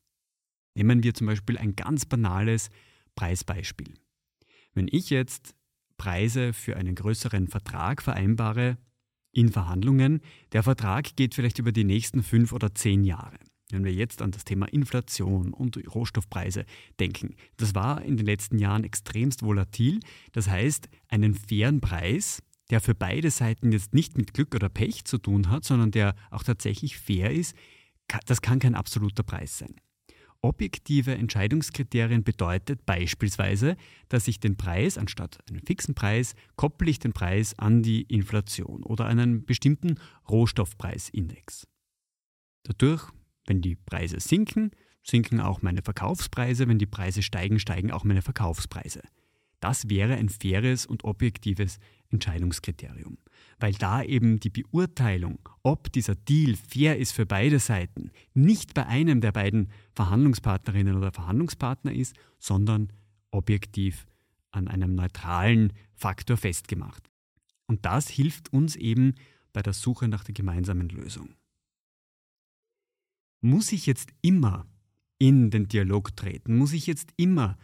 Nehmen 0.75 1.03
wir 1.03 1.13
zum 1.13 1.27
Beispiel 1.27 1.57
ein 1.57 1.75
ganz 1.75 2.05
banales 2.05 2.69
Preisbeispiel. 3.15 3.95
Wenn 4.73 4.87
ich 4.89 5.09
jetzt 5.09 5.55
Preise 5.97 6.53
für 6.53 6.77
einen 6.77 6.95
größeren 6.95 7.47
Vertrag 7.47 8.01
vereinbare, 8.01 8.77
in 9.31 9.51
Verhandlungen. 9.51 10.21
Der 10.51 10.63
Vertrag 10.63 11.15
geht 11.15 11.35
vielleicht 11.35 11.59
über 11.59 11.71
die 11.71 11.83
nächsten 11.83 12.23
fünf 12.23 12.51
oder 12.51 12.73
zehn 12.73 13.03
Jahre. 13.03 13.37
Wenn 13.71 13.85
wir 13.85 13.93
jetzt 13.93 14.21
an 14.21 14.31
das 14.31 14.45
Thema 14.45 14.65
Inflation 14.65 15.53
und 15.53 15.77
Rohstoffpreise 15.93 16.65
denken, 16.99 17.35
das 17.57 17.75
war 17.75 18.01
in 18.01 18.17
den 18.17 18.25
letzten 18.25 18.57
Jahren 18.57 18.83
extremst 18.83 19.43
volatil. 19.43 19.99
Das 20.31 20.49
heißt, 20.49 20.89
einen 21.07 21.35
fairen 21.35 21.79
Preis, 21.79 22.41
der 22.71 22.81
für 22.81 22.95
beide 22.95 23.29
Seiten 23.29 23.71
jetzt 23.71 23.93
nicht 23.93 24.17
mit 24.17 24.33
Glück 24.33 24.55
oder 24.55 24.69
Pech 24.69 25.05
zu 25.05 25.19
tun 25.19 25.49
hat, 25.49 25.65
sondern 25.65 25.91
der 25.91 26.15
auch 26.31 26.43
tatsächlich 26.43 26.97
fair 26.97 27.31
ist, 27.31 27.55
das 28.25 28.41
kann 28.41 28.57
kein 28.57 28.73
absoluter 28.73 29.21
Preis 29.21 29.59
sein. 29.59 29.75
Objektive 30.41 31.15
Entscheidungskriterien 31.15 32.23
bedeutet 32.23 32.85
beispielsweise, 32.85 33.75
dass 34.07 34.27
ich 34.27 34.39
den 34.39 34.55
Preis 34.55 34.97
anstatt 34.97 35.39
einen 35.49 35.59
fixen 35.59 35.95
Preis 35.95 36.33
koppel 36.55 36.87
ich 36.87 36.99
den 36.99 37.11
Preis 37.11 37.57
an 37.59 37.83
die 37.83 38.03
Inflation 38.03 38.83
oder 38.83 39.05
einen 39.05 39.45
bestimmten 39.45 39.99
Rohstoffpreisindex. 40.29 41.67
Dadurch, 42.63 43.09
wenn 43.47 43.61
die 43.61 43.75
Preise 43.75 44.21
sinken, 44.21 44.71
sinken 45.03 45.41
auch 45.41 45.61
meine 45.61 45.81
Verkaufspreise, 45.81 46.67
wenn 46.69 46.79
die 46.79 46.85
Preise 46.85 47.21
steigen, 47.21 47.59
steigen 47.59 47.91
auch 47.91 48.05
meine 48.05 48.21
Verkaufspreise. 48.21 49.01
Das 49.59 49.89
wäre 49.89 50.15
ein 50.15 50.29
faires 50.29 50.85
und 50.85 51.03
objektives 51.03 51.79
Entscheidungskriterium. 52.11 53.17
Weil 53.59 53.73
da 53.73 54.03
eben 54.03 54.39
die 54.39 54.49
Beurteilung, 54.49 55.39
ob 55.63 55.91
dieser 55.91 56.15
Deal 56.15 56.55
fair 56.55 56.97
ist 56.97 57.11
für 57.11 57.25
beide 57.25 57.59
Seiten, 57.59 58.11
nicht 58.33 58.73
bei 58.73 58.85
einem 58.85 59.21
der 59.21 59.31
beiden 59.31 59.71
Verhandlungspartnerinnen 59.93 60.95
oder 60.95 61.11
Verhandlungspartner 61.11 61.93
ist, 61.93 62.15
sondern 62.39 62.91
objektiv 63.31 64.05
an 64.51 64.67
einem 64.67 64.95
neutralen 64.95 65.73
Faktor 65.93 66.37
festgemacht. 66.37 67.09
Und 67.67 67.85
das 67.85 68.09
hilft 68.09 68.51
uns 68.51 68.75
eben 68.75 69.15
bei 69.53 69.61
der 69.61 69.73
Suche 69.73 70.07
nach 70.07 70.23
der 70.23 70.33
gemeinsamen 70.33 70.89
Lösung. 70.89 71.35
Muss 73.41 73.71
ich 73.71 73.85
jetzt 73.85 74.09
immer 74.21 74.67
in 75.17 75.51
den 75.51 75.67
Dialog 75.67 76.15
treten? 76.15 76.57
Muss 76.57 76.73
ich 76.73 76.87
jetzt 76.87 77.13
immer 77.15 77.57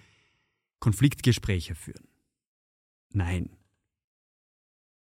Konfliktgespräche 0.80 1.76
führen? 1.76 2.08
Nein. 3.12 3.50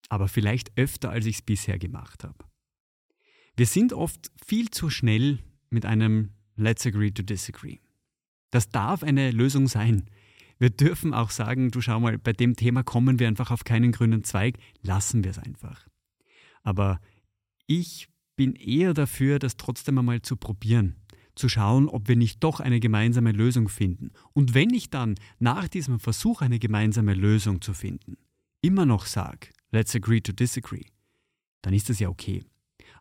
Aber 0.08 0.28
vielleicht 0.28 0.76
öfter, 0.76 1.10
als 1.10 1.26
ich 1.26 1.36
es 1.36 1.42
bisher 1.42 1.78
gemacht 1.78 2.24
habe. 2.24 2.44
Wir 3.56 3.66
sind 3.66 3.92
oft 3.92 4.30
viel 4.44 4.70
zu 4.70 4.90
schnell 4.90 5.38
mit 5.70 5.86
einem 5.86 6.30
Let's 6.56 6.86
agree 6.86 7.10
to 7.10 7.22
disagree. 7.22 7.78
Das 8.50 8.68
darf 8.68 9.02
eine 9.02 9.30
Lösung 9.30 9.68
sein. 9.68 10.04
Wir 10.58 10.70
dürfen 10.70 11.12
auch 11.12 11.30
sagen, 11.30 11.70
du 11.70 11.80
schau 11.80 11.98
mal, 11.98 12.18
bei 12.18 12.32
dem 12.32 12.54
Thema 12.54 12.82
kommen 12.82 13.18
wir 13.18 13.26
einfach 13.26 13.50
auf 13.50 13.64
keinen 13.64 13.90
grünen 13.90 14.22
Zweig, 14.22 14.58
lassen 14.82 15.24
wir 15.24 15.30
es 15.32 15.38
einfach. 15.38 15.88
Aber 16.62 17.00
ich 17.66 18.08
bin 18.36 18.54
eher 18.54 18.94
dafür, 18.94 19.38
das 19.38 19.56
trotzdem 19.56 19.98
einmal 19.98 20.22
zu 20.22 20.36
probieren, 20.36 20.96
zu 21.34 21.48
schauen, 21.48 21.88
ob 21.88 22.08
wir 22.08 22.16
nicht 22.16 22.44
doch 22.44 22.60
eine 22.60 22.80
gemeinsame 22.80 23.32
Lösung 23.32 23.68
finden. 23.68 24.12
Und 24.34 24.54
wenn 24.54 24.72
ich 24.72 24.90
dann 24.90 25.16
nach 25.38 25.68
diesem 25.68 25.98
Versuch, 25.98 26.42
eine 26.42 26.58
gemeinsame 26.58 27.14
Lösung 27.14 27.60
zu 27.60 27.74
finden, 27.74 28.16
immer 28.60 28.86
noch 28.86 29.06
sage, 29.06 29.48
let's 29.72 29.96
agree 29.96 30.20
to 30.20 30.32
disagree, 30.32 30.86
dann 31.62 31.74
ist 31.74 31.88
das 31.88 31.98
ja 31.98 32.08
okay. 32.08 32.44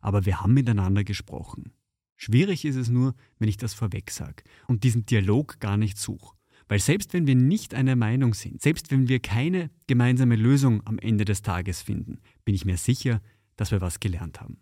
Aber 0.01 0.25
wir 0.25 0.41
haben 0.41 0.53
miteinander 0.53 1.03
gesprochen. 1.03 1.73
Schwierig 2.17 2.65
ist 2.65 2.75
es 2.75 2.89
nur, 2.89 3.15
wenn 3.39 3.49
ich 3.49 3.57
das 3.57 3.73
vorweg 3.73 4.12
sage 4.12 4.43
und 4.67 4.84
diesen 4.84 5.05
Dialog 5.05 5.60
gar 5.60 5.77
nicht 5.77 5.97
suche. 5.97 6.36
Weil 6.67 6.79
selbst 6.79 7.13
wenn 7.13 7.27
wir 7.27 7.36
nicht 7.36 7.73
einer 7.73 7.95
Meinung 7.95 8.34
sind, 8.34 8.62
selbst 8.62 8.91
wenn 8.91 9.07
wir 9.07 9.19
keine 9.19 9.69
gemeinsame 9.88 10.36
Lösung 10.36 10.86
am 10.86 10.99
Ende 10.99 11.25
des 11.25 11.41
Tages 11.41 11.81
finden, 11.81 12.19
bin 12.45 12.55
ich 12.55 12.63
mir 12.63 12.77
sicher, 12.77 13.21
dass 13.57 13.71
wir 13.71 13.81
was 13.81 13.99
gelernt 13.99 14.39
haben. 14.39 14.57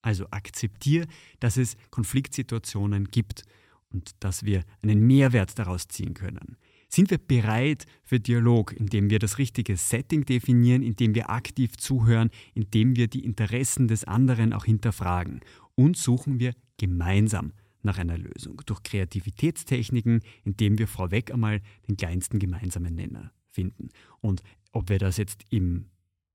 Also 0.00 0.26
akzeptiere, 0.30 1.06
dass 1.38 1.56
es 1.56 1.76
Konfliktsituationen 1.90 3.04
gibt 3.08 3.44
und 3.90 4.10
dass 4.20 4.44
wir 4.44 4.64
einen 4.82 5.06
Mehrwert 5.06 5.58
daraus 5.58 5.86
ziehen 5.86 6.14
können. 6.14 6.56
Sind 6.94 7.10
wir 7.10 7.16
bereit 7.16 7.86
für 8.04 8.20
Dialog, 8.20 8.74
indem 8.74 9.08
wir 9.08 9.18
das 9.18 9.38
richtige 9.38 9.78
Setting 9.78 10.26
definieren, 10.26 10.82
indem 10.82 11.14
wir 11.14 11.30
aktiv 11.30 11.78
zuhören, 11.78 12.28
indem 12.52 12.96
wir 12.96 13.08
die 13.08 13.24
Interessen 13.24 13.88
des 13.88 14.04
anderen 14.04 14.52
auch 14.52 14.66
hinterfragen 14.66 15.40
und 15.74 15.96
suchen 15.96 16.38
wir 16.38 16.54
gemeinsam 16.76 17.54
nach 17.82 17.96
einer 17.96 18.18
Lösung 18.18 18.60
durch 18.66 18.82
Kreativitätstechniken, 18.82 20.20
indem 20.44 20.78
wir 20.78 20.86
vorweg 20.86 21.32
einmal 21.32 21.62
den 21.88 21.96
kleinsten 21.96 22.38
gemeinsamen 22.38 22.94
Nenner 22.94 23.32
finden. 23.48 23.88
Und 24.20 24.42
ob 24.72 24.90
wir 24.90 24.98
das 24.98 25.16
jetzt 25.16 25.46
im 25.48 25.86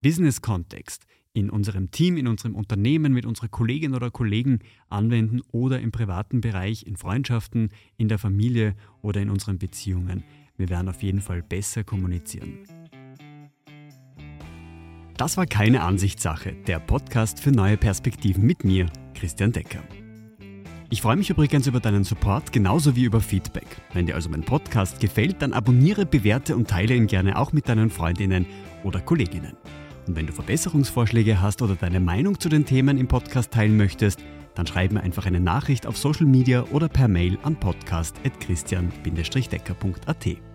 Business-Kontext, 0.01 1.05
in 1.33 1.51
unserem 1.51 1.91
Team, 1.91 2.17
in 2.17 2.25
unserem 2.25 2.55
Unternehmen, 2.55 3.13
mit 3.13 3.27
unseren 3.27 3.51
Kolleginnen 3.51 3.93
oder 3.93 4.09
Kollegen 4.09 4.57
anwenden 4.89 5.41
oder 5.51 5.79
im 5.79 5.91
privaten 5.91 6.41
Bereich, 6.41 6.81
in 6.87 6.97
Freundschaften, 6.97 7.69
in 7.95 8.07
der 8.07 8.17
Familie 8.17 8.75
oder 9.03 9.21
in 9.21 9.29
unseren 9.29 9.59
Beziehungen. 9.59 10.23
Wir 10.57 10.69
werden 10.69 10.89
auf 10.89 11.03
jeden 11.03 11.21
Fall 11.21 11.43
besser 11.43 11.83
kommunizieren. 11.83 12.59
Das 15.15 15.37
war 15.37 15.45
keine 15.45 15.81
Ansichtssache, 15.81 16.53
der 16.67 16.79
Podcast 16.79 17.39
für 17.39 17.51
neue 17.51 17.77
Perspektiven 17.77 18.45
mit 18.45 18.63
mir, 18.63 18.87
Christian 19.13 19.51
Decker. 19.51 19.81
Ich 20.89 21.01
freue 21.01 21.17
mich 21.17 21.29
übrigens 21.29 21.67
über 21.67 21.79
deinen 21.79 22.03
Support 22.03 22.53
genauso 22.53 22.95
wie 22.95 23.03
über 23.03 23.19
Feedback. 23.19 23.67
Wenn 23.93 24.05
dir 24.05 24.15
also 24.15 24.29
mein 24.29 24.43
Podcast 24.43 24.99
gefällt, 24.99 25.41
dann 25.41 25.53
abonniere, 25.53 26.05
bewerte 26.05 26.55
und 26.55 26.69
teile 26.69 26.95
ihn 26.95 27.07
gerne 27.07 27.37
auch 27.37 27.51
mit 27.51 27.67
deinen 27.67 27.89
Freundinnen 27.89 28.45
oder 28.83 29.01
Kolleginnen. 29.01 29.57
Und 30.07 30.15
wenn 30.15 30.27
du 30.27 30.33
Verbesserungsvorschläge 30.33 31.41
hast 31.41 31.61
oder 31.61 31.75
deine 31.75 31.99
Meinung 31.99 32.39
zu 32.39 32.47
den 32.47 32.65
Themen 32.65 32.97
im 32.97 33.07
Podcast 33.07 33.51
teilen 33.51 33.75
möchtest, 33.75 34.23
dann 34.55 34.65
schreib 34.65 34.93
mir 34.93 35.01
einfach 35.01 35.25
eine 35.25 35.41
Nachricht 35.41 35.85
auf 35.85 35.97
Social 35.97 36.25
Media 36.25 36.63
oder 36.71 36.89
per 36.89 37.07
Mail 37.07 37.37
an 37.43 37.59
podcast.christian-decker.at. 37.59 40.46